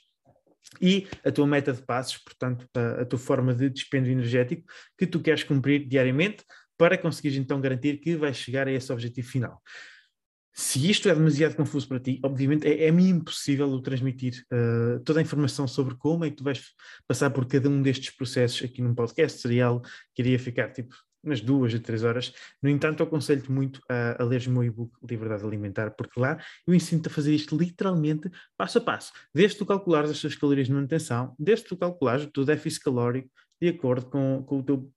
e 0.82 1.08
a 1.24 1.32
tua 1.32 1.48
meta 1.48 1.74
de 1.74 1.82
passos, 1.82 2.18
portanto, 2.18 2.68
a, 2.76 3.02
a, 3.02 3.06
tua 3.06 3.20
forma 3.20 3.54
de 3.54 3.70
dispêndio 3.70 4.12
energético 4.12 4.64
que 4.98 5.06
tu 5.06 5.20
queres 5.20 5.44
cumprir 5.44 5.88
diariamente 5.88 6.44
para 6.78 6.98
conseguires 6.98 7.38
então 7.38 7.62
garantir 7.62 7.98
que 7.98 8.16
vais 8.16 8.38
chegar 8.38 8.68
a 8.68 8.72
esse 8.72 8.92
objetivo 8.92 9.28
final. 9.28 9.62
Se 10.54 10.90
isto 10.90 11.08
é 11.08 11.16
demasiado 11.16 11.56
confuso 11.56 11.88
para 11.88 12.00
ti, 12.00 12.20
obviamente 12.24 12.68
é, 12.68 12.88
é-me 12.88 13.08
impossível 13.08 13.72
eu 13.72 13.82
transmitir 13.82 14.46
uh, 14.52 15.00
toda 15.04 15.20
a 15.20 15.22
informação 15.22 15.68
sobre 15.68 15.96
como 15.96 16.26
é 16.26 16.30
que 16.30 16.36
tu 16.36 16.44
vais 16.44 16.62
passar 17.08 17.30
por 17.30 17.46
cada 17.46 17.70
um 17.70 17.82
destes 17.82 18.10
processos 18.16 18.64
aqui 18.64 18.82
num 18.82 18.94
podcast. 18.94 19.40
Seria 19.40 19.68
algo 19.68 19.86
que 20.14 20.22
iria 20.22 20.38
ficar 20.38 20.70
tipo 20.72 20.96
umas 21.24 21.42
duas 21.42 21.74
a 21.74 21.80
três 21.80 22.04
horas. 22.04 22.34
No 22.62 22.70
entanto, 22.70 23.04
aconselho-te 23.04 23.52
muito 23.52 23.82
a, 23.90 24.22
a 24.22 24.26
ler 24.26 24.46
o 24.48 24.52
meu 24.52 24.64
e-book 24.64 24.92
Liberdade 25.08 25.44
Alimentar, 25.44 25.92
porque 25.92 26.20
lá 26.20 26.38
eu 26.66 26.74
ensino-te 26.74 27.08
a 27.08 27.12
fazer 27.12 27.34
isto 27.34 27.58
literalmente 27.58 28.30
passo 28.58 28.78
a 28.78 28.82
passo. 28.82 29.12
Desde 29.34 29.58
tu 29.58 29.66
calculares 29.66 30.12
as 30.12 30.20
tuas 30.20 30.36
calorias 30.36 30.68
de 30.68 30.74
manutenção, 30.74 31.36
desde 31.38 31.66
tu 31.66 31.78
calculares 31.78 32.26
o 32.26 32.32
teu 32.32 32.46
déficit 32.46 32.84
calórico 32.84 33.30
de 33.62 33.70
acordo 33.70 34.08
com, 34.08 34.44
com 34.44 34.60
o 34.60 34.64
teu 34.64 34.92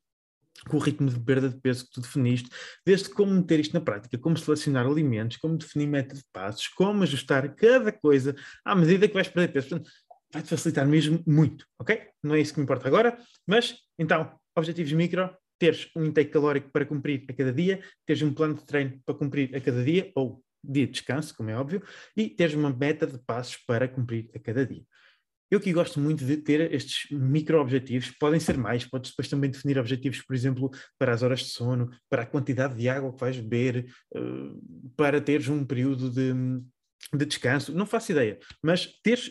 com 0.68 0.76
o 0.76 0.80
ritmo 0.80 1.10
de 1.10 1.18
perda 1.18 1.48
de 1.48 1.60
peso 1.60 1.84
que 1.84 1.90
tu 1.90 2.00
definiste, 2.00 2.48
desde 2.86 3.10
como 3.10 3.32
meter 3.32 3.58
isto 3.58 3.74
na 3.74 3.80
prática, 3.80 4.16
como 4.16 4.36
selecionar 4.36 4.86
alimentos, 4.86 5.36
como 5.36 5.58
definir 5.58 5.88
método 5.88 6.20
de 6.20 6.26
passos, 6.32 6.68
como 6.68 7.02
ajustar 7.02 7.54
cada 7.56 7.90
coisa 7.90 8.34
à 8.64 8.74
medida 8.74 9.08
que 9.08 9.14
vais 9.14 9.28
perder 9.28 9.52
peso. 9.52 9.68
Portanto, 9.70 9.90
vai-te 10.32 10.48
facilitar 10.48 10.86
mesmo 10.86 11.22
muito, 11.26 11.66
ok? 11.78 12.08
Não 12.22 12.34
é 12.34 12.40
isso 12.40 12.54
que 12.54 12.60
me 12.60 12.64
importa 12.64 12.88
agora, 12.88 13.18
mas 13.46 13.74
então, 13.98 14.38
objetivos 14.56 14.92
micro, 14.92 15.30
teres 15.64 15.88
um 15.96 16.04
intake 16.04 16.30
calórico 16.30 16.70
para 16.70 16.84
cumprir 16.84 17.24
a 17.26 17.32
cada 17.32 17.50
dia, 17.50 17.80
teres 18.04 18.20
um 18.20 18.34
plano 18.34 18.54
de 18.54 18.66
treino 18.66 19.00
para 19.06 19.14
cumprir 19.14 19.56
a 19.56 19.60
cada 19.60 19.82
dia, 19.82 20.12
ou 20.14 20.44
dia 20.62 20.86
de 20.86 20.92
descanso, 20.92 21.34
como 21.34 21.48
é 21.48 21.56
óbvio, 21.56 21.82
e 22.14 22.28
teres 22.28 22.54
uma 22.54 22.68
meta 22.68 23.06
de 23.06 23.18
passos 23.18 23.56
para 23.66 23.88
cumprir 23.88 24.30
a 24.34 24.38
cada 24.38 24.66
dia. 24.66 24.82
Eu 25.50 25.58
que 25.60 25.72
gosto 25.72 25.98
muito 25.98 26.22
de 26.22 26.36
ter 26.36 26.70
estes 26.70 27.10
micro-objetivos, 27.10 28.10
podem 28.10 28.40
ser 28.40 28.58
mais, 28.58 28.84
podes 28.84 29.10
depois 29.10 29.28
também 29.28 29.50
definir 29.50 29.78
objetivos, 29.78 30.20
por 30.20 30.34
exemplo, 30.34 30.70
para 30.98 31.14
as 31.14 31.22
horas 31.22 31.40
de 31.40 31.48
sono, 31.48 31.88
para 32.10 32.22
a 32.22 32.26
quantidade 32.26 32.76
de 32.76 32.86
água 32.86 33.12
que 33.14 33.20
vais 33.20 33.38
beber, 33.38 33.86
uh, 34.14 34.92
para 34.96 35.18
teres 35.18 35.48
um 35.48 35.64
período 35.64 36.10
de, 36.10 36.32
de 37.16 37.24
descanso, 37.24 37.72
não 37.72 37.86
faço 37.86 38.12
ideia, 38.12 38.38
mas 38.62 38.86
teres 39.02 39.30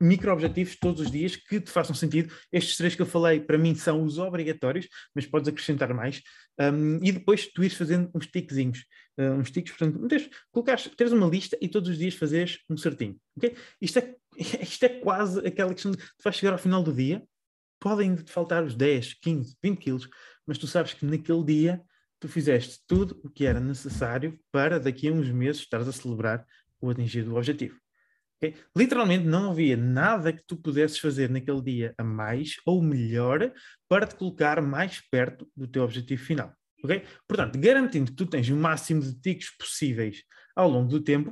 micro-objetivos 0.00 0.76
todos 0.76 1.00
os 1.02 1.10
dias 1.10 1.36
que 1.36 1.60
te 1.60 1.70
façam 1.70 1.94
sentido. 1.94 2.32
Estes 2.52 2.76
três 2.76 2.94
que 2.94 3.02
eu 3.02 3.06
falei, 3.06 3.40
para 3.40 3.58
mim, 3.58 3.74
são 3.74 4.02
os 4.02 4.18
obrigatórios, 4.18 4.88
mas 5.14 5.26
podes 5.26 5.48
acrescentar 5.48 5.92
mais. 5.92 6.22
Um, 6.58 6.98
e 7.02 7.12
depois 7.12 7.46
tu 7.46 7.62
ires 7.62 7.76
fazendo 7.76 8.10
uns 8.14 8.26
tiquezinhos, 8.26 8.84
uh, 9.18 9.32
uns 9.34 9.50
tiques, 9.50 9.72
portanto, 9.72 10.06
tens, 10.08 10.28
colocares, 10.50 10.90
uma 11.12 11.26
lista 11.26 11.56
e 11.60 11.68
todos 11.68 11.88
os 11.88 11.98
dias 11.98 12.14
fazeres 12.14 12.58
um 12.68 12.76
certinho. 12.76 13.16
Okay? 13.36 13.54
Isto, 13.80 13.98
é, 13.98 14.16
isto 14.62 14.82
é 14.84 14.88
quase 14.88 15.46
aquela 15.46 15.72
questão 15.72 15.92
de 15.92 15.98
tu 15.98 16.22
vais 16.22 16.36
chegar 16.36 16.52
ao 16.52 16.58
final 16.58 16.82
do 16.82 16.92
dia, 16.92 17.22
podem 17.80 18.16
te 18.16 18.30
faltar 18.30 18.64
os 18.64 18.74
10, 18.74 19.14
15, 19.14 19.56
20 19.62 19.78
quilos, 19.78 20.08
mas 20.46 20.58
tu 20.58 20.66
sabes 20.66 20.94
que 20.94 21.06
naquele 21.06 21.44
dia 21.44 21.80
tu 22.20 22.28
fizeste 22.28 22.80
tudo 22.86 23.20
o 23.22 23.30
que 23.30 23.46
era 23.46 23.60
necessário 23.60 24.38
para 24.50 24.80
daqui 24.80 25.08
a 25.08 25.12
uns 25.12 25.30
meses 25.30 25.62
estares 25.62 25.86
a 25.86 25.92
celebrar 25.92 26.44
o 26.80 26.90
atingir 26.90 27.24
do 27.24 27.36
objetivo. 27.36 27.78
Okay? 28.38 28.54
Literalmente 28.76 29.24
não 29.24 29.50
havia 29.50 29.76
nada 29.76 30.32
que 30.32 30.42
tu 30.46 30.56
pudesses 30.56 30.98
fazer 30.98 31.28
naquele 31.28 31.60
dia 31.60 31.94
a 31.98 32.04
mais 32.04 32.54
ou 32.64 32.80
melhor 32.80 33.52
para 33.88 34.06
te 34.06 34.14
colocar 34.14 34.62
mais 34.62 35.00
perto 35.10 35.48
do 35.56 35.66
teu 35.66 35.82
objetivo 35.82 36.22
final. 36.22 36.52
Okay? 36.84 37.04
Portanto, 37.26 37.58
garantindo 37.58 38.10
que 38.10 38.16
tu 38.16 38.26
tens 38.26 38.48
o 38.48 38.56
máximo 38.56 39.02
de 39.02 39.20
ticos 39.20 39.50
possíveis 39.58 40.22
ao 40.54 40.68
longo 40.68 40.88
do 40.88 41.00
tempo, 41.00 41.30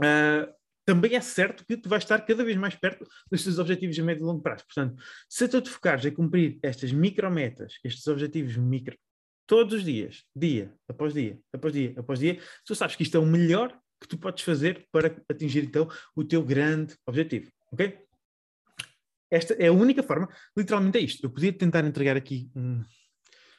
uh, 0.00 0.58
também 0.84 1.14
é 1.14 1.20
certo 1.20 1.66
que 1.66 1.76
tu 1.76 1.88
vais 1.88 2.02
estar 2.02 2.18
cada 2.20 2.44
vez 2.44 2.56
mais 2.56 2.74
perto 2.74 3.06
dos 3.30 3.44
teus 3.44 3.58
objetivos 3.58 3.98
a 3.98 4.02
médio 4.02 4.22
e 4.22 4.26
longo 4.26 4.42
prazo. 4.42 4.64
Portanto, 4.64 5.02
se 5.28 5.46
tu 5.48 5.60
te 5.60 5.68
focares 5.68 6.06
a 6.06 6.10
cumprir 6.10 6.58
estas 6.62 6.92
micrometas, 6.92 7.74
estes 7.84 8.06
objetivos 8.06 8.56
micro, 8.56 8.96
todos 9.46 9.74
os 9.74 9.84
dias, 9.84 10.24
dia 10.34 10.72
após 10.88 11.12
dia, 11.12 11.38
após 11.52 11.72
dia, 11.72 11.94
após 11.96 12.18
dia, 12.18 12.38
tu 12.64 12.74
sabes 12.74 12.96
que 12.96 13.02
isto 13.02 13.16
é 13.16 13.20
o 13.20 13.26
melhor 13.26 13.78
que 14.00 14.08
tu 14.08 14.18
podes 14.18 14.44
fazer 14.44 14.86
para 14.92 15.14
atingir 15.28 15.64
então 15.64 15.88
o 16.14 16.24
teu 16.24 16.42
grande 16.42 16.96
objetivo, 17.06 17.50
ok? 17.72 17.98
Esta 19.30 19.54
é 19.54 19.66
a 19.66 19.72
única 19.72 20.02
forma, 20.02 20.28
literalmente 20.56 20.98
é 20.98 21.00
isto. 21.02 21.24
Eu 21.24 21.30
podia 21.30 21.52
tentar 21.52 21.84
entregar 21.84 22.16
aqui 22.16 22.50
um, 22.56 22.82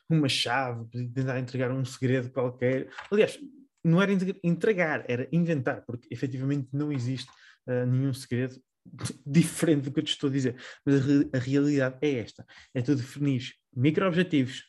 uma 0.09 0.27
chave, 0.27 0.85
podia 0.85 1.09
tentar 1.13 1.39
entregar 1.39 1.71
um 1.71 1.85
segredo 1.85 2.31
qualquer. 2.31 2.89
Aliás, 3.11 3.39
não 3.83 4.01
era 4.01 4.11
entregar, 4.43 5.05
era 5.07 5.27
inventar, 5.31 5.83
porque 5.85 6.07
efetivamente 6.11 6.69
não 6.73 6.91
existe 6.91 7.29
uh, 7.67 7.85
nenhum 7.85 8.13
segredo 8.13 8.59
diferente 9.25 9.83
do 9.83 9.91
que 9.91 9.99
eu 9.99 10.03
te 10.03 10.11
estou 10.11 10.29
a 10.29 10.33
dizer. 10.33 10.55
Mas 10.83 10.95
a, 10.95 11.37
a 11.37 11.39
realidade 11.39 11.97
é 12.01 12.15
esta: 12.15 12.45
é 12.73 12.81
tu 12.81 12.95
definir 12.95 13.53
micro-objetivos 13.75 14.63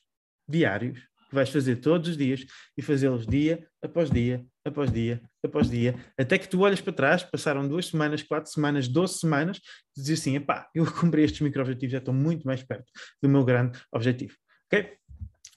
diários 0.47 1.10
que 1.31 1.35
vais 1.35 1.49
fazer 1.49 1.77
todos 1.77 2.11
os 2.11 2.17
dias 2.17 2.45
e 2.77 2.83
fazê-los 2.83 3.25
dia 3.25 3.67
após 3.81 4.11
dia, 4.11 4.45
após 4.65 4.93
dia, 4.93 5.23
após 5.43 5.71
dia, 5.71 5.95
até 6.19 6.37
que 6.37 6.49
tu 6.49 6.61
olhas 6.61 6.81
para 6.81 6.93
trás, 6.93 7.23
passaram 7.23 7.67
duas 7.67 7.87
semanas, 7.87 8.23
quatro 8.23 8.51
semanas, 8.51 8.89
doze 8.89 9.19
semanas, 9.19 9.59
e 9.97 10.01
dizes 10.01 10.21
assim, 10.21 10.37
epá, 10.37 10.69
eu 10.75 10.85
cumpri 10.93 11.23
estes 11.23 11.41
micro-objetivos, 11.41 11.93
já 11.93 11.99
estou 11.99 12.13
muito 12.13 12.45
mais 12.45 12.63
perto 12.63 12.91
do 13.23 13.29
meu 13.29 13.45
grande 13.45 13.81
objetivo, 13.93 14.35
ok? 14.67 14.93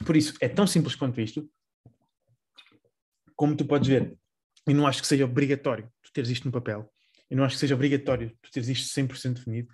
Por 0.05 0.15
isso, 0.15 0.35
é 0.39 0.47
tão 0.47 0.67
simples 0.67 0.95
quanto 0.95 1.19
isto, 1.19 1.49
como 3.35 3.55
tu 3.57 3.65
podes 3.65 3.87
ver, 3.87 4.15
e 4.67 4.73
não 4.73 4.85
acho 4.85 5.01
que 5.01 5.07
seja 5.07 5.25
obrigatório 5.25 5.91
tu 6.03 6.13
teres 6.13 6.29
isto 6.29 6.45
no 6.45 6.51
papel, 6.51 6.87
eu 7.31 7.37
não 7.37 7.43
acho 7.43 7.55
que 7.55 7.61
seja 7.61 7.73
obrigatório 7.73 8.31
tu 8.43 8.51
teres 8.51 8.69
isto 8.69 8.93
100% 8.93 9.33
definido, 9.33 9.67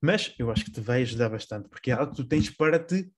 mas 0.00 0.34
eu 0.38 0.50
acho 0.50 0.64
que 0.64 0.72
te 0.72 0.80
vai 0.80 1.02
ajudar 1.02 1.28
bastante, 1.28 1.68
porque 1.68 1.90
é 1.90 1.94
algo 1.94 2.10
que 2.10 2.22
tu 2.22 2.24
tens 2.26 2.48
para 2.48 2.78
te 2.78 3.12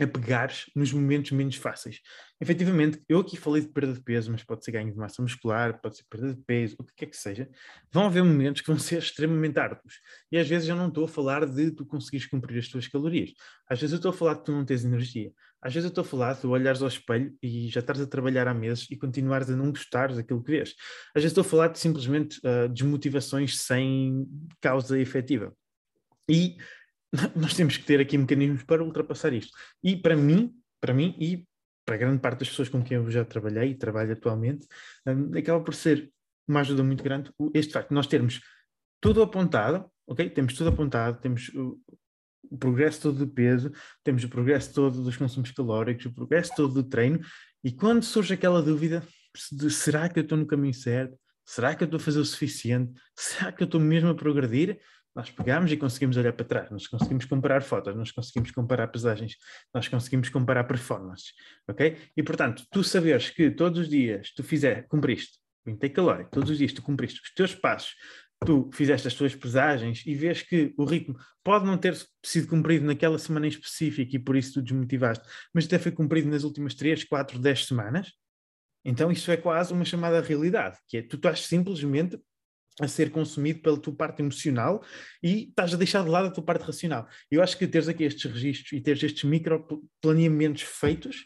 a 0.00 0.06
pegares 0.06 0.64
nos 0.74 0.92
momentos 0.92 1.30
menos 1.30 1.56
fáceis. 1.56 2.00
Efetivamente, 2.40 3.00
eu 3.08 3.20
aqui 3.20 3.36
falei 3.36 3.62
de 3.62 3.68
perda 3.68 3.92
de 3.92 4.02
peso, 4.02 4.30
mas 4.30 4.42
pode 4.42 4.64
ser 4.64 4.72
ganho 4.72 4.90
de 4.90 4.98
massa 4.98 5.22
muscular, 5.22 5.80
pode 5.80 5.96
ser 5.96 6.04
perda 6.10 6.34
de 6.34 6.42
peso, 6.42 6.76
o 6.78 6.84
que 6.84 6.92
quer 6.96 7.06
que 7.06 7.16
seja. 7.16 7.48
Vão 7.92 8.06
haver 8.06 8.24
momentos 8.24 8.60
que 8.60 8.66
vão 8.68 8.78
ser 8.78 8.98
extremamente 9.02 9.58
árduos. 9.58 10.00
E 10.32 10.38
às 10.38 10.48
vezes 10.48 10.68
eu 10.68 10.74
não 10.74 10.88
estou 10.88 11.04
a 11.04 11.08
falar 11.08 11.46
de 11.46 11.70
tu 11.70 11.86
conseguires 11.86 12.26
cumprir 12.26 12.58
as 12.58 12.68
tuas 12.68 12.88
calorias. 12.88 13.32
Às 13.68 13.80
vezes 13.80 13.92
eu 13.92 13.98
estou 13.98 14.10
a 14.10 14.14
falar 14.14 14.34
de 14.34 14.44
tu 14.44 14.52
não 14.52 14.64
tens 14.64 14.84
energia. 14.84 15.32
Às 15.62 15.72
vezes 15.72 15.84
eu 15.84 15.88
estou 15.90 16.02
a 16.02 16.04
falar 16.04 16.34
de 16.34 16.40
tu 16.40 16.50
olhares 16.50 16.82
ao 16.82 16.88
espelho 16.88 17.32
e 17.42 17.68
já 17.68 17.80
estás 17.80 18.00
a 18.00 18.06
trabalhar 18.06 18.48
há 18.48 18.52
meses 18.52 18.86
e 18.90 18.96
continuares 18.96 19.48
a 19.48 19.56
não 19.56 19.70
gostares 19.70 20.16
daquilo 20.16 20.42
que 20.42 20.50
vês. 20.50 20.74
Às 21.14 21.22
vezes 21.22 21.30
estou 21.30 21.42
a 21.42 21.44
falar 21.44 21.68
de 21.68 21.78
simplesmente 21.78 22.38
uh, 22.38 22.68
desmotivações 22.68 23.58
sem 23.58 24.26
causa 24.60 24.98
efetiva. 24.98 25.56
E 26.28 26.56
nós 27.34 27.54
temos 27.54 27.76
que 27.76 27.84
ter 27.84 28.00
aqui 28.00 28.18
mecanismos 28.18 28.62
para 28.62 28.82
ultrapassar 28.82 29.32
isto. 29.32 29.56
E 29.82 29.96
para 29.96 30.16
mim, 30.16 30.54
para 30.80 30.92
mim 30.92 31.16
e 31.18 31.46
para 31.84 31.96
grande 31.96 32.20
parte 32.20 32.40
das 32.40 32.48
pessoas 32.48 32.68
com 32.68 32.82
quem 32.82 32.96
eu 32.96 33.10
já 33.10 33.24
trabalhei 33.24 33.70
e 33.70 33.74
trabalho 33.74 34.12
atualmente, 34.12 34.66
um, 35.06 35.36
acaba 35.36 35.62
por 35.62 35.74
ser 35.74 36.10
uma 36.48 36.60
ajuda 36.60 36.82
muito 36.82 37.02
grande 37.02 37.30
este 37.54 37.72
facto 37.72 37.90
de 37.90 37.94
nós 37.94 38.06
termos 38.06 38.40
tudo 39.00 39.22
apontado, 39.22 39.86
ok? 40.06 40.28
Temos 40.30 40.54
tudo 40.54 40.70
apontado, 40.70 41.20
temos 41.20 41.48
o, 41.50 41.78
o 42.50 42.58
progresso 42.58 43.02
todo 43.02 43.18
do 43.18 43.28
peso, 43.28 43.70
temos 44.02 44.24
o 44.24 44.28
progresso 44.28 44.72
todo 44.72 45.02
dos 45.02 45.16
consumos 45.16 45.50
calóricos, 45.50 46.06
o 46.06 46.12
progresso 46.12 46.52
todo 46.56 46.74
do 46.74 46.84
treino, 46.84 47.20
e 47.62 47.72
quando 47.72 48.02
surge 48.02 48.34
aquela 48.34 48.62
dúvida 48.62 49.02
de 49.52 49.70
será 49.70 50.08
que 50.08 50.18
eu 50.18 50.22
estou 50.22 50.38
no 50.38 50.46
caminho 50.46 50.74
certo? 50.74 51.18
Será 51.46 51.74
que 51.74 51.84
eu 51.84 51.86
estou 51.86 51.98
a 51.98 52.00
fazer 52.00 52.20
o 52.20 52.24
suficiente? 52.24 52.92
Será 53.14 53.52
que 53.52 53.62
eu 53.62 53.66
estou 53.66 53.80
mesmo 53.80 54.08
a 54.08 54.14
progredir? 54.14 54.80
Nós 55.14 55.30
pegamos 55.30 55.70
e 55.70 55.76
conseguimos 55.76 56.16
olhar 56.16 56.32
para 56.32 56.44
trás, 56.44 56.70
nós 56.70 56.86
conseguimos 56.86 57.24
comparar 57.24 57.62
fotos, 57.62 57.94
nós 57.94 58.10
conseguimos 58.10 58.50
comparar 58.50 58.88
pesagens, 58.88 59.36
nós 59.72 59.86
conseguimos 59.86 60.28
comparar 60.28 60.64
performances, 60.64 61.32
ok? 61.68 61.96
E 62.16 62.22
portanto, 62.22 62.64
tu 62.70 62.82
saberes 62.82 63.30
que 63.30 63.50
todos 63.50 63.78
os 63.78 63.88
dias 63.88 64.32
tu 64.34 64.42
fizer, 64.42 64.86
cumpriste 64.88 65.38
o 65.66 65.70
intake 65.70 65.94
calórico, 65.94 66.30
todos 66.30 66.50
os 66.50 66.58
dias 66.58 66.72
tu 66.72 66.82
cumpriste 66.82 67.20
os 67.22 67.32
teus 67.32 67.54
passos, 67.54 67.94
tu 68.44 68.68
fizeste 68.72 69.08
as 69.08 69.14
tuas 69.14 69.34
pesagens 69.34 70.02
e 70.04 70.14
vês 70.14 70.42
que 70.42 70.74
o 70.76 70.84
ritmo 70.84 71.16
pode 71.42 71.64
não 71.64 71.78
ter 71.78 71.96
sido 72.22 72.48
cumprido 72.48 72.84
naquela 72.84 73.18
semana 73.18 73.46
em 73.46 73.48
específico 73.48 74.16
e 74.16 74.18
por 74.18 74.36
isso 74.36 74.54
tu 74.54 74.62
desmotivaste, 74.62 75.26
mas 75.52 75.66
até 75.66 75.78
foi 75.78 75.92
cumprido 75.92 76.28
nas 76.28 76.44
últimas 76.44 76.74
3, 76.74 77.04
4, 77.04 77.38
10 77.38 77.66
semanas, 77.66 78.12
então 78.84 79.10
isso 79.10 79.30
é 79.30 79.36
quase 79.36 79.72
uma 79.72 79.84
chamada 79.84 80.20
realidade, 80.20 80.76
que 80.88 80.98
é 80.98 81.02
tu 81.02 81.16
estás 81.16 81.46
simplesmente 81.46 82.18
a 82.80 82.88
ser 82.88 83.10
consumido 83.10 83.60
pela 83.60 83.78
tua 83.78 83.94
parte 83.94 84.20
emocional 84.20 84.82
e 85.22 85.48
estás 85.48 85.72
a 85.74 85.76
deixar 85.76 86.02
de 86.02 86.10
lado 86.10 86.28
a 86.28 86.30
tua 86.30 86.44
parte 86.44 86.62
racional. 86.62 87.08
Eu 87.30 87.42
acho 87.42 87.56
que 87.56 87.66
teres 87.66 87.88
aqui 87.88 88.04
estes 88.04 88.30
registros 88.30 88.72
e 88.72 88.80
teres 88.80 89.02
estes 89.02 89.24
micro 89.24 89.64
planeamentos 90.00 90.62
feitos 90.62 91.24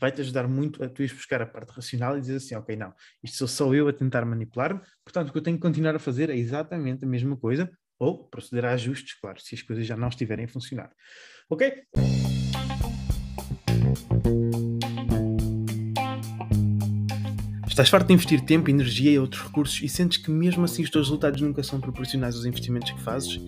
vai-te 0.00 0.20
ajudar 0.20 0.46
muito 0.46 0.82
a 0.82 0.88
tu 0.88 1.02
ires 1.02 1.12
buscar 1.12 1.42
a 1.42 1.46
parte 1.46 1.70
racional 1.70 2.16
e 2.16 2.20
dizer 2.20 2.36
assim, 2.36 2.54
ok, 2.54 2.76
não, 2.76 2.94
isto 3.22 3.36
sou 3.36 3.48
só 3.48 3.74
eu 3.74 3.88
a 3.88 3.92
tentar 3.92 4.24
manipular-me, 4.24 4.80
portanto 5.04 5.28
o 5.28 5.32
que 5.32 5.38
eu 5.38 5.42
tenho 5.42 5.56
que 5.56 5.62
continuar 5.62 5.96
a 5.96 5.98
fazer 5.98 6.30
é 6.30 6.36
exatamente 6.36 7.04
a 7.04 7.08
mesma 7.08 7.36
coisa, 7.36 7.70
ou 7.98 8.28
proceder 8.28 8.64
a 8.64 8.72
ajustes, 8.72 9.18
claro, 9.18 9.40
se 9.40 9.54
as 9.54 9.62
coisas 9.62 9.84
já 9.84 9.96
não 9.96 10.08
estiverem 10.08 10.44
a 10.44 10.48
funcionar. 10.48 10.92
Ok? 11.50 11.82
Estás 17.78 17.90
farto 17.90 18.08
de 18.08 18.14
investir 18.14 18.40
tempo, 18.40 18.68
energia 18.68 19.12
e 19.12 19.20
outros 19.20 19.40
recursos 19.40 19.80
e 19.84 19.88
sentes 19.88 20.18
que 20.18 20.32
mesmo 20.32 20.64
assim 20.64 20.82
os 20.82 20.90
teus 20.90 21.06
resultados 21.06 21.40
nunca 21.40 21.62
são 21.62 21.80
proporcionais 21.80 22.34
aos 22.34 22.44
investimentos 22.44 22.90
que 22.90 23.00
fazes? 23.00 23.40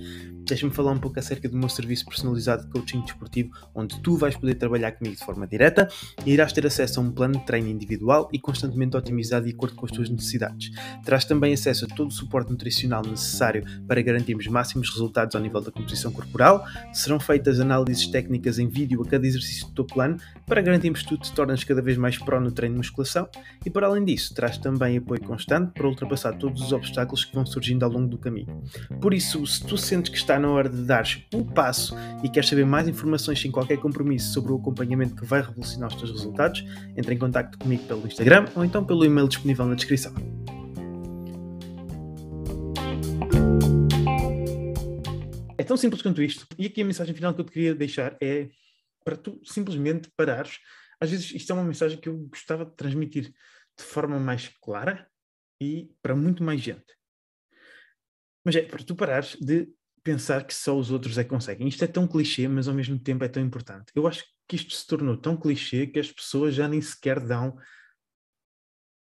Deixa-me 0.50 0.72
falar 0.72 0.92
um 0.92 0.98
pouco 0.98 1.18
acerca 1.18 1.48
do 1.48 1.56
meu 1.56 1.68
serviço 1.68 2.04
personalizado 2.04 2.64
de 2.64 2.70
coaching 2.70 3.00
desportivo, 3.00 3.50
onde 3.74 4.00
tu 4.00 4.16
vais 4.16 4.36
poder 4.36 4.54
trabalhar 4.56 4.92
comigo 4.92 5.16
de 5.16 5.24
forma 5.24 5.46
direta 5.46 5.88
e 6.26 6.32
irás 6.32 6.52
ter 6.52 6.66
acesso 6.66 6.98
a 6.98 7.02
um 7.02 7.10
plano 7.10 7.38
de 7.38 7.46
treino 7.46 7.68
individual 7.68 8.28
e 8.32 8.38
constantemente 8.38 8.96
otimizado 8.96 9.46
de 9.46 9.52
acordo 9.52 9.76
com 9.76 9.86
as 9.86 9.92
tuas 9.92 10.10
necessidades. 10.10 10.70
Terás 11.04 11.24
também 11.24 11.52
acesso 11.52 11.84
a 11.84 11.88
todo 11.88 12.08
o 12.08 12.12
suporte 12.12 12.50
nutricional 12.50 13.02
necessário 13.02 13.64
para 13.86 14.02
garantirmos 14.02 14.46
máximos 14.48 14.90
resultados 14.90 15.36
ao 15.36 15.42
nível 15.42 15.60
da 15.60 15.70
composição 15.70 16.10
corporal. 16.10 16.64
Serão 16.92 17.20
feitas 17.20 17.60
análises 17.60 18.08
técnicas 18.08 18.58
em 18.58 18.68
vídeo 18.68 19.00
a 19.02 19.06
cada 19.06 19.26
exercício 19.26 19.68
do 19.68 19.74
teu 19.74 19.84
plano 19.84 20.16
para 20.46 20.60
garantirmos 20.60 21.02
que 21.02 21.08
tu 21.08 21.16
te 21.16 21.32
tornas 21.32 21.62
cada 21.62 21.80
vez 21.80 21.96
mais 21.96 22.18
pró 22.18 22.40
no 22.40 22.50
treino 22.50 22.74
de 22.74 22.78
musculação 22.78 23.28
e, 23.64 23.70
para 23.70 23.86
além 23.86 24.04
disso, 24.04 24.34
terás 24.34 24.58
também 24.58 24.96
apoio 24.98 25.20
constante 25.20 25.72
para 25.72 25.86
ultrapassar 25.86 26.32
todos 26.32 26.60
os 26.60 26.72
obstáculos 26.72 27.24
que 27.24 27.34
vão 27.34 27.46
surgindo 27.46 27.84
ao 27.84 27.90
longo 27.90 28.08
do 28.08 28.18
caminho. 28.18 28.62
Por 29.00 29.14
isso, 29.14 29.46
se 29.46 29.64
tu 29.64 29.78
sentes 29.78 30.10
que 30.10 30.18
está 30.18 30.39
na 30.40 30.50
hora 30.50 30.68
de 30.68 30.82
dares 30.82 31.24
um 31.32 31.44
passo 31.44 31.94
e 32.24 32.28
queres 32.28 32.48
saber 32.48 32.64
mais 32.64 32.88
informações 32.88 33.40
sem 33.40 33.50
qualquer 33.50 33.78
compromisso 33.78 34.32
sobre 34.32 34.52
o 34.52 34.56
acompanhamento 34.56 35.14
que 35.14 35.24
vai 35.24 35.40
revolucionar 35.40 35.88
os 35.90 35.94
teus 35.96 36.10
resultados, 36.10 36.64
entre 36.96 37.14
em 37.14 37.18
contato 37.18 37.58
comigo 37.58 37.84
pelo 37.84 38.06
Instagram 38.06 38.46
ou 38.56 38.64
então 38.64 38.84
pelo 38.84 39.04
e-mail 39.04 39.28
disponível 39.28 39.66
na 39.66 39.74
descrição. 39.74 40.14
É 45.58 45.62
tão 45.62 45.76
simples 45.76 46.02
quanto 46.02 46.22
isto. 46.22 46.46
E 46.58 46.66
aqui 46.66 46.80
a 46.80 46.84
mensagem 46.84 47.14
final 47.14 47.34
que 47.34 47.40
eu 47.42 47.44
te 47.44 47.52
queria 47.52 47.74
deixar 47.74 48.16
é 48.20 48.48
para 49.04 49.16
tu 49.16 49.40
simplesmente 49.44 50.10
parares. 50.16 50.58
Às 51.00 51.10
vezes 51.10 51.34
isto 51.34 51.50
é 51.52 51.54
uma 51.54 51.64
mensagem 51.64 52.00
que 52.00 52.08
eu 52.08 52.16
gostava 52.28 52.64
de 52.64 52.74
transmitir 52.74 53.32
de 53.78 53.84
forma 53.84 54.18
mais 54.18 54.48
clara 54.60 55.06
e 55.60 55.90
para 56.02 56.16
muito 56.16 56.42
mais 56.42 56.60
gente. 56.60 56.96
Mas 58.44 58.56
é 58.56 58.62
para 58.62 58.82
tu 58.82 58.94
parares 58.94 59.36
de 59.40 59.68
pensar 60.02 60.44
que 60.44 60.54
só 60.54 60.76
os 60.76 60.90
outros 60.90 61.18
é 61.18 61.24
que 61.24 61.30
conseguem. 61.30 61.68
Isto 61.68 61.84
é 61.84 61.86
tão 61.86 62.06
clichê, 62.06 62.48
mas 62.48 62.68
ao 62.68 62.74
mesmo 62.74 62.98
tempo 62.98 63.24
é 63.24 63.28
tão 63.28 63.42
importante. 63.42 63.92
Eu 63.94 64.06
acho 64.06 64.24
que 64.48 64.56
isto 64.56 64.74
se 64.74 64.86
tornou 64.86 65.16
tão 65.16 65.36
clichê 65.36 65.86
que 65.86 65.98
as 65.98 66.10
pessoas 66.10 66.54
já 66.54 66.66
nem 66.68 66.80
sequer 66.80 67.20
dão 67.20 67.56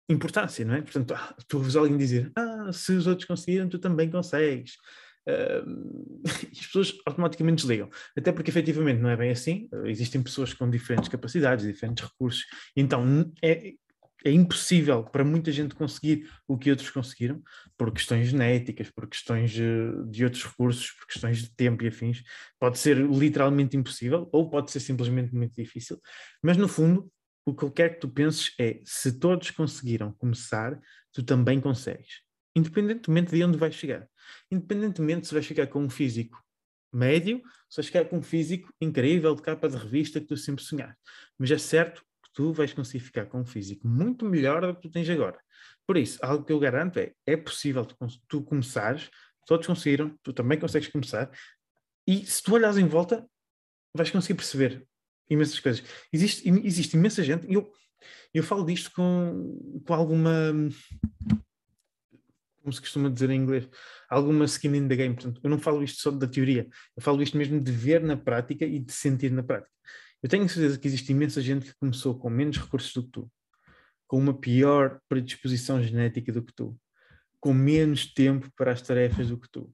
importância, 0.09 0.65
não 0.65 0.75
é? 0.75 0.83
Portanto, 0.83 1.15
ah, 1.15 1.35
tu 1.49 1.59
ouves 1.59 1.77
alguém 1.77 1.97
dizer, 1.97 2.31
ah, 2.37 2.71
se 2.73 2.93
os 2.93 3.07
outros 3.07 3.27
conseguiram, 3.27 3.69
tu 3.69 3.79
também 3.79 4.11
consegues. 4.11 4.77
Uh, 5.27 6.23
as 6.53 6.67
pessoas 6.67 6.95
automaticamente 7.07 7.63
desligam. 7.63 7.89
Até 8.17 8.31
porque 8.31 8.51
efetivamente 8.51 9.01
não 9.01 9.09
é 9.11 9.17
bem 9.17 9.31
assim. 9.31 9.69
Existem 9.85 10.23
pessoas 10.23 10.53
com 10.53 10.69
diferentes 10.69 11.09
capacidades, 11.09 11.67
diferentes 11.67 12.05
recursos. 12.05 12.45
Então 12.77 13.33
é, 13.43 13.73
é 14.25 14.31
impossível 14.31 15.05
para 15.05 15.23
muita 15.23 15.53
gente 15.53 15.75
conseguir 15.75 16.31
o 16.49 16.57
que 16.57 16.71
outros 16.71 16.91
conseguiram, 16.91 17.43
por 17.77 17.93
questões 17.93 18.29
genéticas, 18.29 18.91
por 18.91 19.07
questões 19.07 19.51
de 19.51 20.25
outros 20.25 20.45
recursos, 20.45 20.91
por 20.93 21.07
questões 21.07 21.43
de 21.43 21.55
tempo 21.55 21.85
e 21.85 21.89
afins. 21.89 22.23
Pode 22.59 22.79
ser 22.79 22.97
literalmente 22.97 23.77
impossível, 23.77 24.29
ou 24.33 24.49
pode 24.49 24.71
ser 24.71 24.81
simplesmente 24.81 25.35
muito 25.35 25.55
difícil, 25.55 26.01
mas 26.43 26.57
no 26.57 26.67
fundo, 26.67 27.11
o 27.47 27.55
que 27.55 27.63
eu 27.63 27.71
quero 27.71 27.95
que 27.95 28.01
tu 28.01 28.09
penses 28.09 28.55
é: 28.59 28.81
se 28.85 29.19
todos 29.19 29.51
conseguiram 29.51 30.13
começar, 30.13 30.81
tu 31.13 31.23
também 31.23 31.61
consegues, 31.61 32.23
independentemente 32.57 33.31
de 33.31 33.45
onde 33.45 33.59
vais 33.59 33.75
chegar. 33.75 34.09
Independentemente 34.51 35.27
se 35.27 35.35
vais 35.35 35.47
ficar 35.47 35.67
com 35.67 35.83
um 35.83 35.91
físico 35.91 36.43
médio, 36.91 37.43
se 37.69 37.77
vais 37.77 37.87
ficar 37.87 38.05
com 38.07 38.19
um 38.19 38.23
físico 38.23 38.73
incrível, 38.81 39.35
de 39.35 39.43
capa 39.43 39.69
de 39.69 39.77
revista 39.77 40.21
que 40.21 40.27
tu 40.27 40.37
sempre 40.37 40.65
sonhaste. 40.65 40.97
Mas 41.39 41.51
é 41.51 41.59
certo 41.59 42.03
tu 42.35 42.53
vais 42.53 42.73
conseguir 42.73 43.05
ficar 43.05 43.27
com 43.27 43.41
um 43.41 43.47
físico 43.47 43.87
muito 43.87 44.25
melhor 44.27 44.67
do 44.67 44.75
que 44.75 44.83
tu 44.83 44.91
tens 44.91 45.09
agora. 45.09 45.39
Por 45.87 45.97
isso, 45.97 46.19
algo 46.23 46.45
que 46.45 46.53
eu 46.53 46.59
garanto 46.59 46.99
é, 46.99 47.13
é 47.27 47.37
possível 47.37 47.85
tu, 47.87 47.97
tu 48.29 48.43
começares, 48.43 49.09
todos 49.47 49.67
conseguiram, 49.67 50.19
tu 50.23 50.33
também 50.33 50.59
consegues 50.59 50.89
começar, 50.89 51.31
e 52.07 52.27
se 52.27 52.43
tu 52.43 52.55
olhares 52.55 52.77
em 52.77 52.87
volta, 52.87 53.27
vais 53.95 54.11
conseguir 54.11 54.35
perceber 54.35 54.87
imensas 55.31 55.61
coisas. 55.61 55.85
Existe, 56.13 56.49
existe 56.49 56.97
imensa 56.97 57.23
gente, 57.23 57.47
e 57.47 57.55
eu, 57.55 57.71
eu 58.33 58.43
falo 58.43 58.65
disto 58.65 58.91
com, 58.93 59.83
com 59.87 59.95
alguma, 59.95 60.53
como 62.61 62.73
se 62.73 62.81
costuma 62.81 63.09
dizer 63.09 63.31
em 63.31 63.41
inglês, 63.41 63.69
alguma 64.09 64.45
skin 64.47 64.75
in 64.75 64.89
the 64.89 64.97
game. 64.97 65.15
Portanto, 65.15 65.41
eu 65.43 65.51
não 65.51 65.59
falo 65.59 65.83
isto 65.83 66.01
só 66.01 66.11
da 66.11 66.27
teoria, 66.27 66.67
eu 66.97 67.03
falo 67.03 67.23
isto 67.23 67.37
mesmo 67.37 67.61
de 67.61 67.71
ver 67.71 68.03
na 68.03 68.17
prática 68.17 68.65
e 68.65 68.79
de 68.79 68.93
sentir 68.93 69.31
na 69.31 69.43
prática. 69.43 69.71
Eu 70.25 70.29
tenho 70.31 70.49
certeza 70.49 70.79
que 70.79 70.89
existe 70.89 71.13
imensa 71.13 71.43
gente 71.43 71.67
que 71.67 71.79
começou 71.79 72.19
com 72.19 72.31
menos 72.31 72.57
recursos 72.57 72.95
do 72.95 73.03
que 73.03 73.11
tu, 73.11 73.31
com 74.07 74.19
uma 74.19 74.33
pior 74.33 74.99
predisposição 75.07 75.83
genética 75.83 76.33
do 76.33 76.43
que 76.43 76.51
tu, 76.55 76.75
com 77.39 77.53
menos 77.53 78.07
tempo 78.07 78.51
para 78.57 78.73
as 78.73 78.81
tarefas 78.81 79.29
do 79.29 79.39
que 79.39 79.47
tu, 79.53 79.71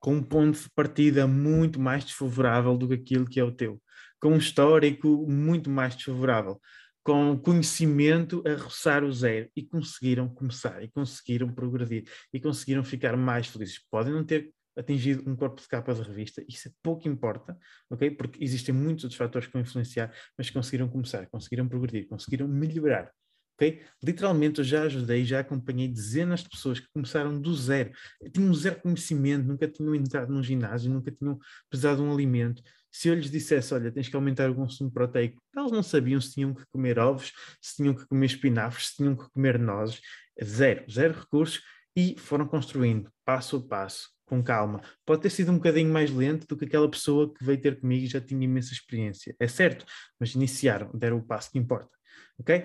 com 0.00 0.14
um 0.14 0.22
ponto 0.22 0.58
de 0.58 0.70
partida 0.74 1.26
muito 1.26 1.78
mais 1.78 2.02
desfavorável 2.02 2.78
do 2.78 2.88
que 2.88 2.94
aquilo 2.94 3.26
que 3.26 3.38
é 3.38 3.44
o 3.44 3.52
teu, 3.52 3.78
com 4.18 4.30
um 4.30 4.38
histórico 4.38 5.06
muito 5.28 5.68
mais 5.68 5.94
desfavorável, 5.94 6.58
com 7.02 7.38
conhecimento 7.38 8.42
a 8.46 8.54
roçar 8.54 9.04
o 9.04 9.12
zero 9.12 9.50
e 9.54 9.62
conseguiram 9.62 10.30
começar 10.30 10.82
e 10.82 10.88
conseguiram 10.88 11.52
progredir 11.52 12.04
e 12.32 12.40
conseguiram 12.40 12.82
ficar 12.82 13.18
mais 13.18 13.48
felizes. 13.48 13.84
Podem 13.90 14.14
não 14.14 14.24
ter 14.24 14.50
atingido 14.76 15.28
um 15.28 15.36
corpo 15.36 15.60
de 15.60 15.68
capa 15.68 15.94
de 15.94 16.02
revista, 16.02 16.44
isso 16.48 16.68
é 16.68 16.72
pouco 16.82 17.08
importa, 17.08 17.56
ok? 17.90 18.10
Porque 18.10 18.42
existem 18.42 18.74
muitos 18.74 19.04
outros 19.04 19.18
fatores 19.18 19.46
que 19.46 19.52
vão 19.52 19.62
influenciar, 19.62 20.12
mas 20.36 20.50
conseguiram 20.50 20.88
começar, 20.88 21.26
conseguiram 21.26 21.68
progredir, 21.68 22.08
conseguiram 22.08 22.48
melhorar, 22.48 23.10
ok? 23.56 23.82
Literalmente 24.02 24.58
eu 24.58 24.64
já 24.64 24.82
ajudei, 24.82 25.24
já 25.24 25.40
acompanhei 25.40 25.88
dezenas 25.88 26.42
de 26.42 26.48
pessoas 26.48 26.80
que 26.80 26.88
começaram 26.92 27.40
do 27.40 27.54
zero, 27.54 27.92
tinham 28.32 28.52
zero 28.54 28.80
conhecimento, 28.80 29.46
nunca 29.46 29.68
tinham 29.68 29.94
entrado 29.94 30.32
num 30.32 30.42
ginásio, 30.42 30.92
nunca 30.92 31.10
tinham 31.10 31.38
pesado 31.70 32.02
um 32.02 32.12
alimento. 32.12 32.62
Se 32.90 33.08
eu 33.08 33.14
lhes 33.14 33.30
dissesse, 33.30 33.74
olha, 33.74 33.90
tens 33.90 34.08
que 34.08 34.14
aumentar 34.14 34.48
o 34.50 34.54
consumo 34.54 34.90
proteico, 34.90 35.42
eles 35.56 35.72
não 35.72 35.82
sabiam 35.82 36.20
se 36.20 36.32
tinham 36.32 36.54
que 36.54 36.64
comer 36.70 36.98
ovos, 36.98 37.32
se 37.60 37.76
tinham 37.76 37.94
que 37.94 38.06
comer 38.06 38.26
espinafres, 38.26 38.88
se 38.88 38.96
tinham 38.96 39.16
que 39.16 39.28
comer 39.30 39.58
nozes, 39.58 40.00
zero, 40.42 40.84
zero 40.88 41.18
recursos, 41.18 41.60
e 41.96 42.16
foram 42.18 42.46
construindo 42.46 43.10
passo 43.24 43.56
a 43.56 43.62
passo, 43.62 44.10
com 44.26 44.42
calma. 44.42 44.80
Pode 45.04 45.22
ter 45.22 45.30
sido 45.30 45.52
um 45.52 45.56
bocadinho 45.56 45.92
mais 45.92 46.10
lento 46.10 46.46
do 46.46 46.56
que 46.56 46.64
aquela 46.64 46.90
pessoa 46.90 47.32
que 47.32 47.44
veio 47.44 47.60
ter 47.60 47.80
comigo 47.80 48.04
e 48.04 48.08
já 48.08 48.20
tinha 48.20 48.44
imensa 48.44 48.72
experiência. 48.72 49.34
É 49.38 49.46
certo, 49.46 49.84
mas 50.18 50.34
iniciaram, 50.34 50.90
deram 50.94 51.18
o 51.18 51.22
passo 51.22 51.50
que 51.50 51.58
importa. 51.58 51.96
Ok? 52.38 52.64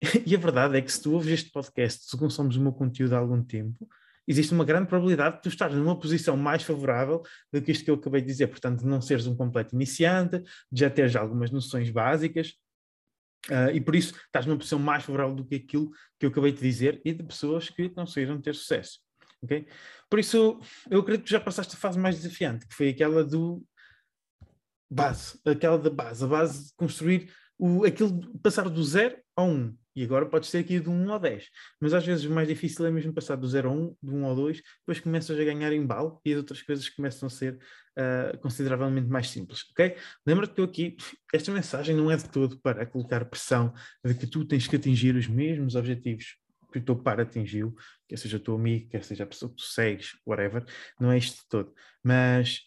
E 0.24 0.32
a 0.36 0.38
verdade 0.38 0.78
é 0.78 0.80
que 0.80 0.92
se 0.92 1.02
tu 1.02 1.12
ouves 1.12 1.28
este 1.28 1.50
podcast, 1.50 2.08
se 2.08 2.16
consomes 2.16 2.54
o 2.54 2.60
meu 2.60 2.72
conteúdo 2.72 3.14
há 3.14 3.18
algum 3.18 3.42
tempo, 3.42 3.88
existe 4.28 4.52
uma 4.54 4.64
grande 4.64 4.86
probabilidade 4.86 5.36
de 5.36 5.42
tu 5.42 5.48
estares 5.48 5.74
numa 5.74 5.98
posição 5.98 6.36
mais 6.36 6.62
favorável 6.62 7.20
do 7.52 7.60
que 7.60 7.72
isto 7.72 7.84
que 7.84 7.90
eu 7.90 7.96
acabei 7.96 8.20
de 8.20 8.28
dizer. 8.28 8.46
Portanto, 8.46 8.80
de 8.80 8.86
não 8.86 9.00
seres 9.00 9.26
um 9.26 9.34
completo 9.34 9.74
iniciante, 9.74 10.38
de 10.70 10.80
já 10.80 10.88
teres 10.88 11.16
algumas 11.16 11.50
noções 11.50 11.90
básicas, 11.90 12.52
Uh, 13.46 13.70
e 13.72 13.80
por 13.80 13.94
isso 13.94 14.14
estás 14.26 14.44
numa 14.44 14.58
posição 14.58 14.78
mais 14.78 15.04
favorável 15.04 15.34
do 15.34 15.44
que 15.44 15.54
aquilo 15.54 15.90
que 16.18 16.26
eu 16.26 16.30
acabei 16.30 16.52
de 16.52 16.60
dizer 16.60 17.00
e 17.04 17.14
de 17.14 17.22
pessoas 17.22 17.70
que 17.70 17.88
conseguiram 17.88 18.40
ter 18.40 18.54
sucesso. 18.54 18.98
Okay? 19.42 19.66
Por 20.10 20.18
isso, 20.18 20.60
eu 20.90 21.00
acredito 21.00 21.24
que 21.24 21.30
já 21.30 21.40
passaste 21.40 21.74
a 21.74 21.78
fase 21.78 21.98
mais 21.98 22.16
desafiante, 22.16 22.66
que 22.66 22.74
foi 22.74 22.88
aquela 22.90 23.24
do 23.24 23.62
base, 24.90 25.38
aquela 25.44 25.78
da 25.78 25.90
base, 25.90 26.24
a 26.24 26.28
base 26.28 26.68
de 26.68 26.74
construir 26.74 27.32
o, 27.58 27.84
aquilo, 27.84 28.38
passar 28.40 28.68
do 28.68 28.82
zero 28.82 29.16
ao 29.36 29.48
um. 29.48 29.76
E 29.94 30.04
agora 30.04 30.26
podes 30.26 30.48
ter 30.48 30.58
aqui 30.58 30.78
de 30.78 30.88
1 30.88 31.12
ao 31.12 31.18
10. 31.18 31.48
Mas 31.80 31.92
às 31.92 32.06
vezes 32.06 32.24
o 32.24 32.30
mais 32.30 32.46
difícil 32.46 32.86
é 32.86 32.90
mesmo 32.90 33.12
passar 33.12 33.34
do 33.34 33.48
0 33.48 33.68
ao 33.68 33.76
1, 33.76 33.96
do 34.00 34.14
1 34.14 34.24
ao 34.26 34.36
2, 34.36 34.62
depois 34.78 35.00
começas 35.00 35.38
a 35.38 35.42
ganhar 35.42 35.72
embalo 35.72 36.20
e 36.24 36.32
as 36.32 36.38
outras 36.38 36.62
coisas 36.62 36.88
começam 36.88 37.26
a 37.26 37.30
ser 37.30 37.58
uh, 37.98 38.38
consideravelmente 38.38 39.08
mais 39.08 39.28
simples, 39.28 39.64
ok? 39.72 39.96
Lembra-te 40.24 40.54
que 40.54 40.60
eu 40.60 40.66
aqui, 40.66 40.96
esta 41.34 41.50
mensagem 41.50 41.96
não 41.96 42.12
é 42.12 42.16
de 42.16 42.28
todo 42.28 42.60
para 42.60 42.86
colocar 42.86 43.24
pressão 43.24 43.74
de 44.04 44.14
que 44.14 44.28
tu 44.28 44.44
tens 44.44 44.68
que 44.68 44.76
atingir 44.76 45.16
os 45.16 45.26
mesmos 45.26 45.74
objetivos 45.74 46.36
que 46.72 46.78
o 46.78 46.84
teu 46.84 46.96
par 46.96 47.20
atingiu, 47.20 47.74
quer 48.08 48.18
seja 48.18 48.36
o 48.36 48.40
teu 48.40 48.54
amigo, 48.54 48.88
quer 48.90 49.04
seja 49.04 49.24
a 49.24 49.26
pessoa 49.26 49.50
que 49.50 49.56
tu 49.56 49.62
segues, 49.62 50.12
whatever, 50.26 50.64
não 51.00 51.10
é 51.10 51.18
isto 51.18 51.42
todo. 51.48 51.72
Mas 52.02 52.60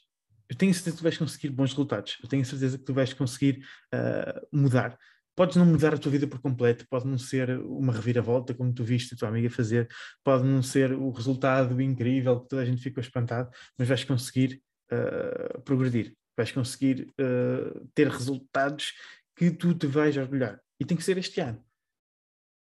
eu 0.50 0.56
tenho 0.56 0.74
certeza 0.74 0.96
que 0.96 1.02
tu 1.02 1.04
vais 1.04 1.18
conseguir 1.18 1.50
bons 1.50 1.72
resultados, 1.72 2.18
eu 2.22 2.28
tenho 2.28 2.44
certeza 2.44 2.78
que 2.78 2.84
tu 2.84 2.94
vais 2.94 3.14
conseguir 3.14 3.64
uh, 3.94 4.48
mudar. 4.52 4.98
Podes 5.34 5.56
não 5.56 5.66
mudar 5.66 5.94
a 5.94 5.98
tua 5.98 6.12
vida 6.12 6.28
por 6.28 6.42
completo, 6.42 6.86
pode 6.90 7.08
não 7.08 7.18
ser 7.18 7.58
uma 7.62 7.94
reviravolta, 7.94 8.54
como 8.54 8.74
tu 8.74 8.84
viste 8.84 9.14
a 9.14 9.18
tua 9.18 9.30
amiga 9.30 9.50
fazer, 9.50 9.88
pode 10.24 10.44
não 10.44 10.62
ser 10.62 10.92
o 10.92 11.10
resultado 11.10 11.82
incrível 11.82 12.42
que 12.42 12.50
toda 12.50 12.62
a 12.64 12.66
gente 12.66 12.82
ficou 12.82 13.02
espantado, 13.02 13.50
mas 13.78 13.88
vais 13.88 14.04
conseguir 14.04 14.62
uh, 14.92 15.62
progredir, 15.62 16.14
vais 16.36 16.52
conseguir 16.52 17.08
uh, 17.12 17.90
ter 17.96 18.10
resultados 18.10 18.94
que 19.36 19.52
tu 19.52 19.74
te 19.74 19.88
vais 19.88 20.18
orgulhar. 20.18 20.60
E 20.80 20.86
tem 20.86 20.98
que 20.98 21.04
ser 21.04 21.18
este 21.18 21.40
ano. 21.40 21.64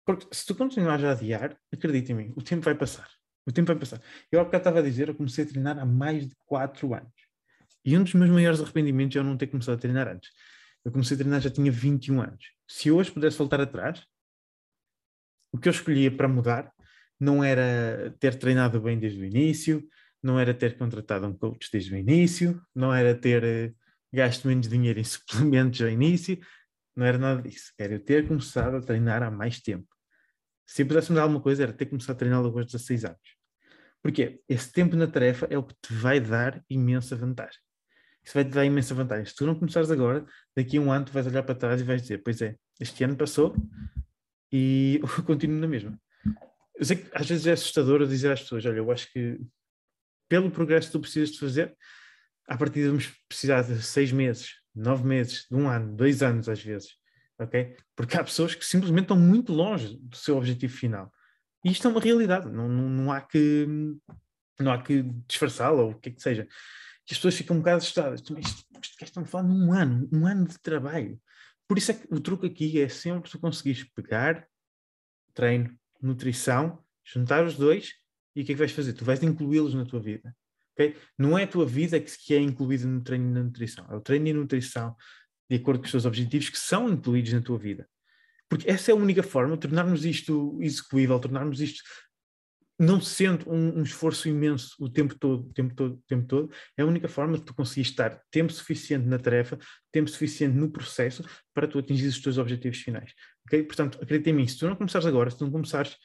Porque 0.10 0.26
se 0.32 0.44
tu 0.44 0.56
continuares 0.56 1.06
a 1.06 1.12
adiar, 1.12 1.56
acredita 1.72 2.14
em 2.14 2.16
mim, 2.16 2.34
o 2.36 2.42
tempo 2.42 2.64
vai 2.64 2.74
passar. 2.74 3.08
O 3.46 3.52
tempo 3.52 3.68
vai 3.68 3.76
passar. 3.76 4.02
Eu 4.32 4.40
há 4.40 4.44
bocado 4.44 4.62
estava 4.62 4.80
a 4.80 4.82
dizer, 4.82 5.08
eu 5.08 5.14
comecei 5.14 5.44
a 5.44 5.48
treinar 5.48 5.78
há 5.78 5.86
mais 5.86 6.28
de 6.28 6.36
4 6.48 6.96
anos. 6.96 7.14
E 7.86 7.96
um 7.96 8.02
dos 8.02 8.16
meus 8.16 8.32
maiores 8.32 8.60
arrependimentos 8.60 9.16
é 9.16 9.20
eu 9.20 9.24
não 9.24 9.38
ter 9.38 9.46
começado 9.46 9.76
a 9.76 9.78
treinar 9.78 10.08
antes. 10.08 10.32
Eu 10.84 10.92
comecei 10.92 11.14
a 11.14 11.18
treinar 11.20 11.42
já 11.42 11.52
tinha 11.52 11.72
21 11.72 12.22
anos. 12.24 12.44
Se 12.68 12.90
hoje 12.90 13.12
pudesse 13.12 13.38
voltar 13.38 13.62
atrás, 13.62 14.04
o 15.52 15.60
que 15.60 15.70
eu 15.70 15.72
escolhia 15.72 16.10
para 16.10 16.28
mudar 16.28 16.74
não 17.20 17.44
era 17.44 18.12
ter 18.20 18.34
treinado 18.34 18.82
bem 18.82 18.98
desde 18.98 19.22
o 19.22 19.26
início, 19.26 19.88
não 20.24 20.40
era 20.40 20.56
ter 20.56 20.76
contratado 20.76 21.28
um 21.28 21.38
coach 21.38 21.70
desde 21.72 21.94
o 21.94 21.98
início, 21.98 22.60
não 22.74 22.92
era 22.92 23.14
ter 23.14 23.44
uh, 23.44 23.76
gasto 24.12 24.48
menos 24.48 24.68
dinheiro 24.68 25.00
em 25.00 25.04
suplementos 25.06 25.80
ao 25.84 25.90
início, 25.90 26.40
não 26.96 27.06
era 27.06 27.20
nada 27.20 27.44
disso. 27.44 27.72
Era 27.78 27.94
eu 27.94 28.00
ter 28.04 28.28
começado 28.28 28.76
a 28.76 28.82
treinar 28.82 29.22
há 29.22 29.30
mais 29.30 29.62
tempo. 29.62 29.99
Se 30.70 30.86
pudesse 30.86 31.10
mudar 31.10 31.24
alguma 31.24 31.42
coisa, 31.42 31.64
era 31.64 31.74
ter 31.74 31.88
começado 31.88 32.16
a 32.16 32.20
treinar 32.20 32.44
logo 32.44 32.60
aos 32.60 32.68
16 32.68 33.06
anos. 33.06 33.20
Porque 34.04 34.40
esse 34.48 34.72
tempo 34.72 34.96
na 34.96 35.08
tarefa 35.08 35.48
é 35.50 35.58
o 35.58 35.64
que 35.64 35.74
te 35.82 35.92
vai 35.92 36.20
dar 36.20 36.64
imensa 36.70 37.16
vantagem. 37.16 37.60
Isso 38.24 38.36
vai 38.36 38.46
te 38.46 38.52
dar 38.52 38.64
imensa 38.64 38.94
vantagem. 38.94 39.26
Se 39.26 39.36
tu 39.36 39.48
não 39.48 39.56
começares 39.56 39.90
agora, 39.90 40.24
daqui 40.56 40.78
a 40.78 40.82
um 40.82 40.92
ano 40.92 41.06
tu 41.06 41.12
vais 41.12 41.26
olhar 41.26 41.42
para 41.42 41.56
trás 41.56 41.82
e 41.82 41.84
vais 41.84 42.04
dizer: 42.04 42.22
Pois 42.24 42.40
é, 42.44 42.56
este 42.80 43.04
ano 43.04 43.18
passou 43.18 43.56
e 44.52 45.02
eu 45.18 45.24
continuo 45.24 45.60
na 45.60 45.68
mesma. 45.68 46.00
Eu 46.78 46.86
sei 46.86 46.98
que 46.98 47.10
às 47.18 47.28
vezes 47.28 47.48
é 47.48 47.54
assustador 47.54 48.06
dizer 48.06 48.32
às 48.32 48.42
pessoas: 48.42 48.64
Olha, 48.64 48.78
eu 48.78 48.92
acho 48.92 49.12
que 49.12 49.42
pelo 50.30 50.52
progresso 50.52 50.90
que 50.90 50.94
tu 50.94 51.00
precisas 51.00 51.32
de 51.32 51.40
fazer, 51.40 51.76
a 52.48 52.56
partir 52.56 52.82
de 52.84 52.90
vamos 52.90 53.08
precisar 53.28 53.64
de 53.64 53.82
seis 53.82 54.12
meses, 54.12 54.52
nove 54.76 55.04
meses, 55.04 55.48
de 55.50 55.58
um 55.58 55.68
ano, 55.68 55.96
dois 55.96 56.22
anos 56.22 56.48
às 56.48 56.62
vezes. 56.62 56.99
Ok? 57.40 57.78
Porque 57.96 58.18
há 58.18 58.24
pessoas 58.24 58.54
que 58.54 58.66
simplesmente 58.66 59.04
estão 59.04 59.18
muito 59.18 59.54
longe 59.54 59.98
do 59.98 60.16
seu 60.16 60.38
objetivo 60.38 60.74
final. 60.74 61.12
E 61.64 61.72
isto 61.72 61.88
é 61.88 61.92
uma 61.92 62.02
realidade, 62.02 62.50
não, 62.52 62.68
não, 62.68 62.90
não 62.90 63.12
há 63.12 63.22
que 63.22 63.68
não 64.60 64.74
há 64.74 64.82
que 64.82 65.04
disfarçá-la 65.26 65.82
ou 65.82 65.92
o 65.92 65.96
que 65.96 66.10
é 66.10 66.12
que 66.12 66.22
seja. 66.22 66.46
Que 67.06 67.14
as 67.14 67.18
pessoas 67.18 67.36
ficam 67.36 67.56
um 67.56 67.60
bocado 67.60 67.78
assustadas. 67.78 68.22
Isto, 68.22 68.66
isto 68.82 69.04
estão 69.04 69.24
a 69.24 69.26
falar 69.26 69.48
num 69.48 69.72
ano, 69.72 70.08
um 70.12 70.28
ano 70.28 70.46
de 70.46 70.60
trabalho. 70.60 71.20
Por 71.68 71.78
isso 71.78 71.92
é 71.92 71.94
que 71.94 72.08
o 72.14 72.20
truque 72.20 72.48
aqui 72.48 72.82
é 72.82 72.90
sempre 72.90 73.30
tu 73.30 73.40
conseguires 73.40 73.84
pegar 73.96 74.46
treino, 75.34 75.74
nutrição, 76.02 76.84
juntar 77.06 77.46
os 77.46 77.56
dois 77.56 77.94
e 78.36 78.42
o 78.42 78.46
que 78.46 78.52
é 78.52 78.56
que 78.56 78.60
vais 78.60 78.72
fazer? 78.72 78.94
Tu 78.94 79.06
vais 79.06 79.24
incluí-los 79.24 79.74
na 79.74 79.86
tua 79.86 80.00
vida. 80.02 80.36
Okay? 80.74 80.96
Não 81.18 81.38
é 81.38 81.44
a 81.44 81.48
tua 81.48 81.66
vida 81.66 82.00
que 82.00 82.34
é 82.34 82.40
incluída 82.40 82.86
no 82.86 83.02
treino 83.02 83.30
e 83.30 83.34
na 83.34 83.44
nutrição. 83.44 83.86
É 83.90 83.96
o 83.96 84.02
treino 84.02 84.28
e 84.28 84.34
nutrição, 84.34 84.96
de 85.50 85.58
acordo 85.58 85.80
com 85.80 85.86
os 85.86 85.92
teus 85.92 86.06
objetivos, 86.06 86.50
que 86.50 86.58
são 86.58 86.90
incluídos 86.90 87.34
na 87.34 87.42
tua 87.42 87.58
vida. 87.58 87.88
Porque 88.50 88.70
essa 88.70 88.92
é 88.92 88.94
a 88.94 88.98
única 88.98 89.24
forma 89.24 89.56
de 89.56 89.62
tornarmos 89.62 90.06
isto 90.06 90.58
execuível, 90.62 91.20
tornarmos 91.20 91.62
isto 91.62 91.84
não 92.80 93.02
sendo 93.02 93.52
um, 93.52 93.80
um, 93.80 93.84
esforço 93.84 94.30
imenso 94.30 94.74
o 94.80 94.90
tempo 94.90 95.14
todo, 95.14 95.50
o 95.50 95.54
tempo 95.54 95.76
todo, 95.76 95.96
o 95.96 96.04
tempo 96.08 96.26
todo, 96.26 96.50
é 96.78 96.82
a 96.82 96.86
única 96.86 97.10
forma 97.10 97.38
de 97.38 97.44
tu 97.44 97.54
conseguir 97.54 97.82
estar 97.82 98.22
tempo 98.32 98.54
suficiente 98.54 99.06
na 99.06 99.20
tarefa, 99.20 99.60
tempo 99.92 100.10
suficiente 100.10 100.56
no 100.56 100.72
processo 100.72 101.26
para 101.54 101.68
tu 101.68 101.78
atingir 101.78 102.08
os 102.08 102.22
teus 102.22 102.38
objetivos 102.38 102.78
finais. 102.80 103.12
Ok? 103.46 103.64
Portanto, 103.64 104.00
acredita 104.02 104.30
em 104.30 104.34
mim, 104.34 104.48
se 104.48 104.58
tu 104.58 104.66
não 104.66 104.78
começares 104.78 105.06
agora, 105.06 105.30
se 105.30 105.38
tu 105.38 105.44
não 105.44 105.52
começares 105.52 105.98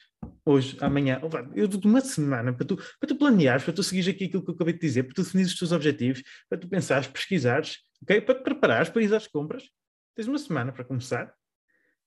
hoje, 0.45 0.75
amanhã, 0.81 1.21
eu 1.55 1.65
dou 1.65 1.79
uma 1.85 2.01
semana 2.01 2.51
para 2.51 2.65
tu, 2.65 2.75
para 2.75 3.07
tu 3.07 3.15
planeares, 3.15 3.63
para 3.63 3.73
tu 3.73 3.81
seguires 3.81 4.13
aqui 4.13 4.25
aquilo 4.25 4.43
que 4.43 4.51
eu 4.51 4.55
acabei 4.55 4.73
de 4.73 4.79
dizer, 4.81 5.03
para 5.03 5.13
tu 5.13 5.23
definires 5.23 5.53
os 5.53 5.57
teus 5.57 5.71
objetivos, 5.71 6.21
para 6.49 6.57
tu 6.59 6.67
pensares, 6.67 7.07
pesquisares, 7.07 7.77
ok? 8.05 8.21
Para 8.21 8.35
te 8.35 8.43
preparares 8.43 8.89
para 8.89 9.01
ir 9.01 9.13
às 9.13 9.27
compras, 9.27 9.69
tens 10.15 10.27
uma 10.27 10.37
semana 10.37 10.71
para 10.71 10.85
começar, 10.85 11.35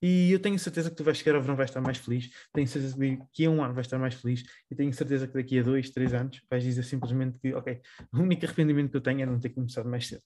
e 0.01 0.31
eu 0.31 0.39
tenho 0.39 0.59
certeza 0.59 0.91
que 0.91 0.97
tu 0.97 1.03
vais 1.03 1.19
chegar 1.19 1.35
ao 1.35 1.43
verão, 1.43 1.57
vais 1.57 1.71
estar 1.71 1.81
mais 1.81 1.99
feliz. 1.99 2.31
Tenho 2.53 2.69
certeza 2.69 2.97
que 2.97 3.17
daqui 3.17 3.47
a 3.47 3.51
um 3.51 3.63
ano 3.63 3.75
vais 3.75 3.87
estar 3.87 3.99
mais 3.99 4.15
feliz. 4.15 4.45
E 4.71 4.75
tenho 4.75 4.93
certeza 4.93 5.27
que 5.27 5.35
daqui 5.35 5.59
a 5.59 5.63
dois, 5.63 5.91
três 5.91 6.15
anos 6.15 6.41
vais 6.49 6.63
dizer 6.63 6.85
simplesmente 6.85 7.37
que, 7.41 7.53
ok, 7.53 7.81
o 8.13 8.21
único 8.21 8.47
arrependimento 8.47 8.91
que 8.91 8.97
eu 8.97 9.01
tenho 9.01 9.23
é 9.23 9.27
não 9.27 9.41
ter 9.41 9.51
começado 9.51 9.89
mais 9.89 10.07
cedo. 10.07 10.23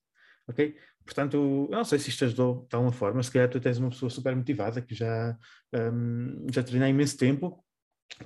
Ok? 0.47 0.77
Portanto, 1.05 1.69
eu 1.71 1.77
não 1.77 1.85
sei 1.85 1.99
se 1.99 2.11
isto 2.11 2.25
ajudou 2.25 2.67
de 2.69 2.75
alguma 2.75 2.93
forma. 2.93 3.23
Se 3.23 3.31
calhar 3.31 3.49
tu 3.49 3.61
és 3.67 3.79
uma 3.79 3.89
pessoa 3.89 4.11
super 4.11 4.37
motivada 4.37 4.83
que 4.83 4.95
já, 4.95 5.39
um, 5.73 6.47
já 6.53 6.63
treina 6.63 6.87
há 6.87 6.89
imenso 6.89 7.17
tempo. 7.17 7.65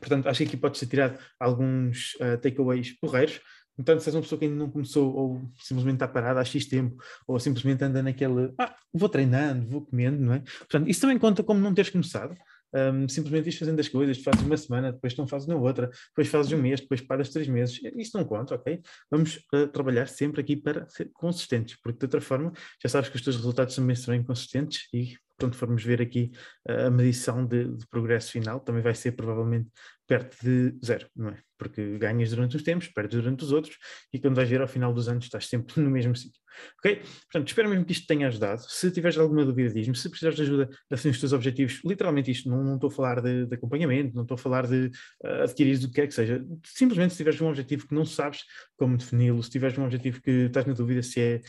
Portanto, 0.01 0.29
acho 0.29 0.39
que 0.39 0.49
aqui 0.49 0.57
pode 0.57 0.79
ser 0.79 0.87
tirado 0.87 1.17
alguns 1.39 2.15
uh, 2.15 2.37
takeaways 2.41 2.99
porreiros. 2.99 3.41
Então, 3.79 3.99
se 3.99 4.09
és 4.09 4.15
uma 4.15 4.23
pessoa 4.23 4.39
que 4.39 4.47
ainda 4.47 4.57
não 4.57 4.71
começou, 4.71 5.15
ou 5.15 5.43
simplesmente 5.59 5.97
está 5.97 6.09
parada 6.09 6.41
há 6.41 6.45
X 6.45 6.67
tempo, 6.67 6.97
ou 7.27 7.39
simplesmente 7.39 7.85
anda 7.85 8.03
naquele, 8.03 8.53
ah, 8.59 8.75
vou 8.93 9.09
treinando, 9.09 9.69
vou 9.69 9.85
comendo, 9.85 10.23
não 10.23 10.35
é? 10.35 10.41
Portanto, 10.41 10.89
isso 10.89 11.01
também 11.01 11.19
conta 11.19 11.43
como 11.43 11.61
não 11.61 11.75
teres 11.75 11.91
começado. 11.91 12.35
Um, 12.75 13.09
simplesmente 13.09 13.47
ires 13.47 13.59
fazendo 13.59 13.81
as 13.81 13.89
coisas, 13.89 14.23
fazes 14.23 14.43
uma 14.43 14.57
semana, 14.57 14.93
depois 14.93 15.17
não 15.17 15.27
fazes 15.27 15.47
na 15.47 15.57
outra, 15.57 15.91
depois 16.09 16.29
fazes 16.29 16.53
um 16.53 16.59
mês, 16.59 16.81
depois 16.81 17.01
paras 17.01 17.31
três 17.31 17.49
meses. 17.49 17.81
Isso 17.97 18.17
não 18.17 18.25
conta, 18.25 18.55
ok? 18.55 18.81
Vamos 19.11 19.37
uh, 19.55 19.67
trabalhar 19.69 20.07
sempre 20.09 20.41
aqui 20.41 20.57
para 20.57 20.89
ser 20.89 21.11
consistentes, 21.13 21.77
porque 21.83 21.99
de 21.99 22.05
outra 22.07 22.21
forma 22.21 22.53
já 22.83 22.89
sabes 22.89 23.09
que 23.09 23.17
os 23.17 23.23
teus 23.23 23.37
resultados 23.37 23.75
também 23.75 23.97
serão 23.97 24.17
inconsistentes 24.17 24.89
e 24.93 25.17
quando 25.39 25.55
formos 25.55 25.85
ver 25.85 26.01
aqui 26.01 26.33
uh, 26.69 26.87
a 26.87 26.91
medição 26.91 27.47
de, 27.47 27.65
de 27.77 27.87
progresso 27.87 28.33
final, 28.33 28.61
também 28.61 28.83
vai 28.83 28.95
ser 28.95 29.13
provavelmente 29.13 29.71
perto 30.07 30.37
de 30.43 30.75
zero, 30.85 31.09
não 31.15 31.31
é? 31.31 31.39
Porque 31.59 31.99
ganhas 31.99 32.31
durante 32.31 32.57
uns 32.57 32.63
tempos, 32.63 32.89
perdes 32.89 33.21
durante 33.21 33.43
os 33.45 33.53
outros, 33.53 33.77
e 34.13 34.21
quando 34.21 34.37
vais 34.37 34.49
ver 34.49 34.61
ao 34.61 34.69
final 34.69 34.93
dos 34.93 35.09
anos 35.09 35.25
estás 35.25 35.47
sempre 35.47 35.75
no 35.83 35.91
mesmo 35.91 36.15
sítio. 36.15 36.41
Ok? 36.79 37.03
Portanto, 37.31 37.49
espero 37.49 37.69
mesmo 37.69 37.85
que 37.85 37.93
isto 37.93 38.07
tenha 38.07 38.29
ajudado. 38.29 38.61
Se 38.69 38.91
tiveres 38.91 39.19
alguma 39.19 39.45
dúvida, 39.45 39.73
diz-me. 39.75 39.97
Se 39.97 40.09
precisares 40.09 40.37
de 40.37 40.43
ajuda 40.43 40.71
a 40.91 40.95
definir 40.95 41.13
os 41.13 41.21
teus 41.21 41.33
objetivos, 41.33 41.81
literalmente 41.85 42.31
isto, 42.31 42.49
não, 42.49 42.63
não 42.63 42.75
estou 42.75 42.89
a 42.89 42.91
falar 42.91 43.21
de, 43.21 43.47
de, 43.47 43.55
acompanhamento, 43.55 44.15
não 44.15 44.23
estou 44.23 44.37
a 44.37 44.39
falar 44.39 44.67
de 44.67 44.91
uh, 45.25 45.43
adquirir 45.43 45.77
o 45.79 45.89
que 45.89 45.95
quer 45.95 46.07
que 46.07 46.15
seja. 46.15 46.45
Simplesmente 46.65 47.13
se 47.13 47.19
tiveres 47.19 47.41
um 47.41 47.49
objetivo 47.49 47.87
que 47.87 47.95
não 47.95 48.05
sabes 48.05 48.45
como 48.77 48.97
defini-lo, 48.97 49.43
se 49.43 49.51
tiveres 49.51 49.77
um 49.77 49.85
objetivo 49.85 50.21
que 50.23 50.31
estás 50.31 50.67
na 50.67 50.73
dúvida 50.73 51.03
se 51.03 51.21
é 51.21 51.41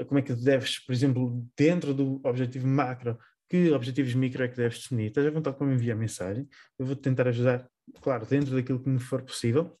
uh, 0.00 0.04
como 0.06 0.18
é 0.18 0.22
que 0.22 0.34
deves, 0.34 0.78
por 0.84 0.92
exemplo, 0.92 1.46
dentro 1.56 1.92
do 1.92 2.20
objetivo 2.24 2.66
macro, 2.66 3.18
que 3.48 3.70
objetivos 3.70 4.14
micro 4.14 4.42
é 4.42 4.48
que 4.48 4.56
deves 4.56 4.80
definir, 4.80 5.08
estás 5.08 5.26
à 5.26 5.30
vontade 5.30 5.56
para 5.56 5.66
me 5.66 5.74
enviar 5.74 5.96
mensagem. 5.96 6.48
Eu 6.78 6.86
vou-te 6.86 7.02
tentar 7.02 7.28
ajudar, 7.28 7.68
claro, 8.00 8.26
dentro 8.26 8.54
daquilo 8.54 8.82
que 8.82 8.88
me 8.88 8.98
for 8.98 9.22
possível. 9.22 9.78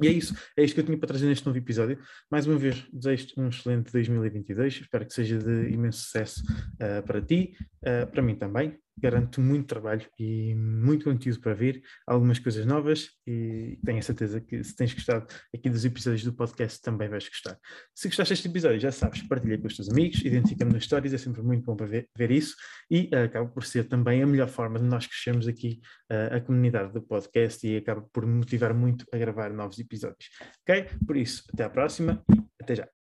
E 0.00 0.06
é 0.06 0.12
isso, 0.12 0.36
é 0.56 0.62
isto 0.62 0.74
que 0.74 0.80
eu 0.80 0.84
tinha 0.84 0.96
para 0.96 1.08
trazer 1.08 1.26
neste 1.26 1.44
novo 1.44 1.58
episódio. 1.58 1.98
Mais 2.30 2.46
uma 2.46 2.56
vez, 2.56 2.86
desejo 2.92 3.28
um 3.36 3.48
excelente 3.48 3.92
2022, 3.92 4.80
espero 4.82 5.04
que 5.04 5.12
seja 5.12 5.38
de 5.38 5.70
imenso 5.70 5.98
sucesso 6.04 6.42
uh, 6.74 7.02
para 7.04 7.20
ti, 7.20 7.56
uh, 7.82 8.06
para 8.10 8.22
mim 8.22 8.36
também 8.36 8.78
garanto 8.98 9.40
muito 9.40 9.66
trabalho 9.66 10.06
e 10.18 10.54
muito 10.54 11.04
conteúdo 11.04 11.40
para 11.40 11.54
vir, 11.54 11.82
algumas 12.06 12.38
coisas 12.38 12.64
novas 12.64 13.10
e 13.26 13.78
tenho 13.84 13.98
a 13.98 14.02
certeza 14.02 14.40
que 14.40 14.62
se 14.62 14.74
tens 14.74 14.94
gostado 14.94 15.26
aqui 15.54 15.68
dos 15.68 15.84
episódios 15.84 16.24
do 16.24 16.32
podcast 16.32 16.80
também 16.80 17.08
vais 17.08 17.28
gostar. 17.28 17.58
Se 17.94 18.08
gostaste 18.08 18.32
deste 18.34 18.48
episódio, 18.48 18.80
já 18.80 18.92
sabes, 18.92 19.22
partilha 19.22 19.58
com 19.58 19.66
os 19.66 19.76
teus 19.76 19.88
amigos, 19.88 20.24
identifica-me 20.24 20.72
nas 20.72 20.82
histórias, 20.82 21.12
é 21.12 21.18
sempre 21.18 21.42
muito 21.42 21.64
bom 21.64 21.76
para 21.76 21.86
ver, 21.86 22.08
ver 22.16 22.30
isso 22.30 22.54
e 22.90 23.10
uh, 23.12 23.24
acaba 23.24 23.48
por 23.48 23.64
ser 23.64 23.84
também 23.84 24.22
a 24.22 24.26
melhor 24.26 24.48
forma 24.48 24.78
de 24.78 24.84
nós 24.84 25.06
crescermos 25.06 25.48
aqui 25.48 25.80
uh, 26.10 26.36
a 26.36 26.40
comunidade 26.40 26.92
do 26.92 27.02
podcast 27.02 27.66
e 27.66 27.76
acaba 27.76 28.02
por 28.12 28.26
me 28.26 28.34
motivar 28.34 28.74
muito 28.74 29.04
a 29.12 29.18
gravar 29.18 29.50
novos 29.52 29.78
episódios. 29.78 30.28
Ok? 30.62 30.86
Por 31.06 31.16
isso, 31.16 31.44
até 31.52 31.64
à 31.64 31.70
próxima 31.70 32.22
e 32.32 32.42
até 32.60 32.76
já. 32.76 33.03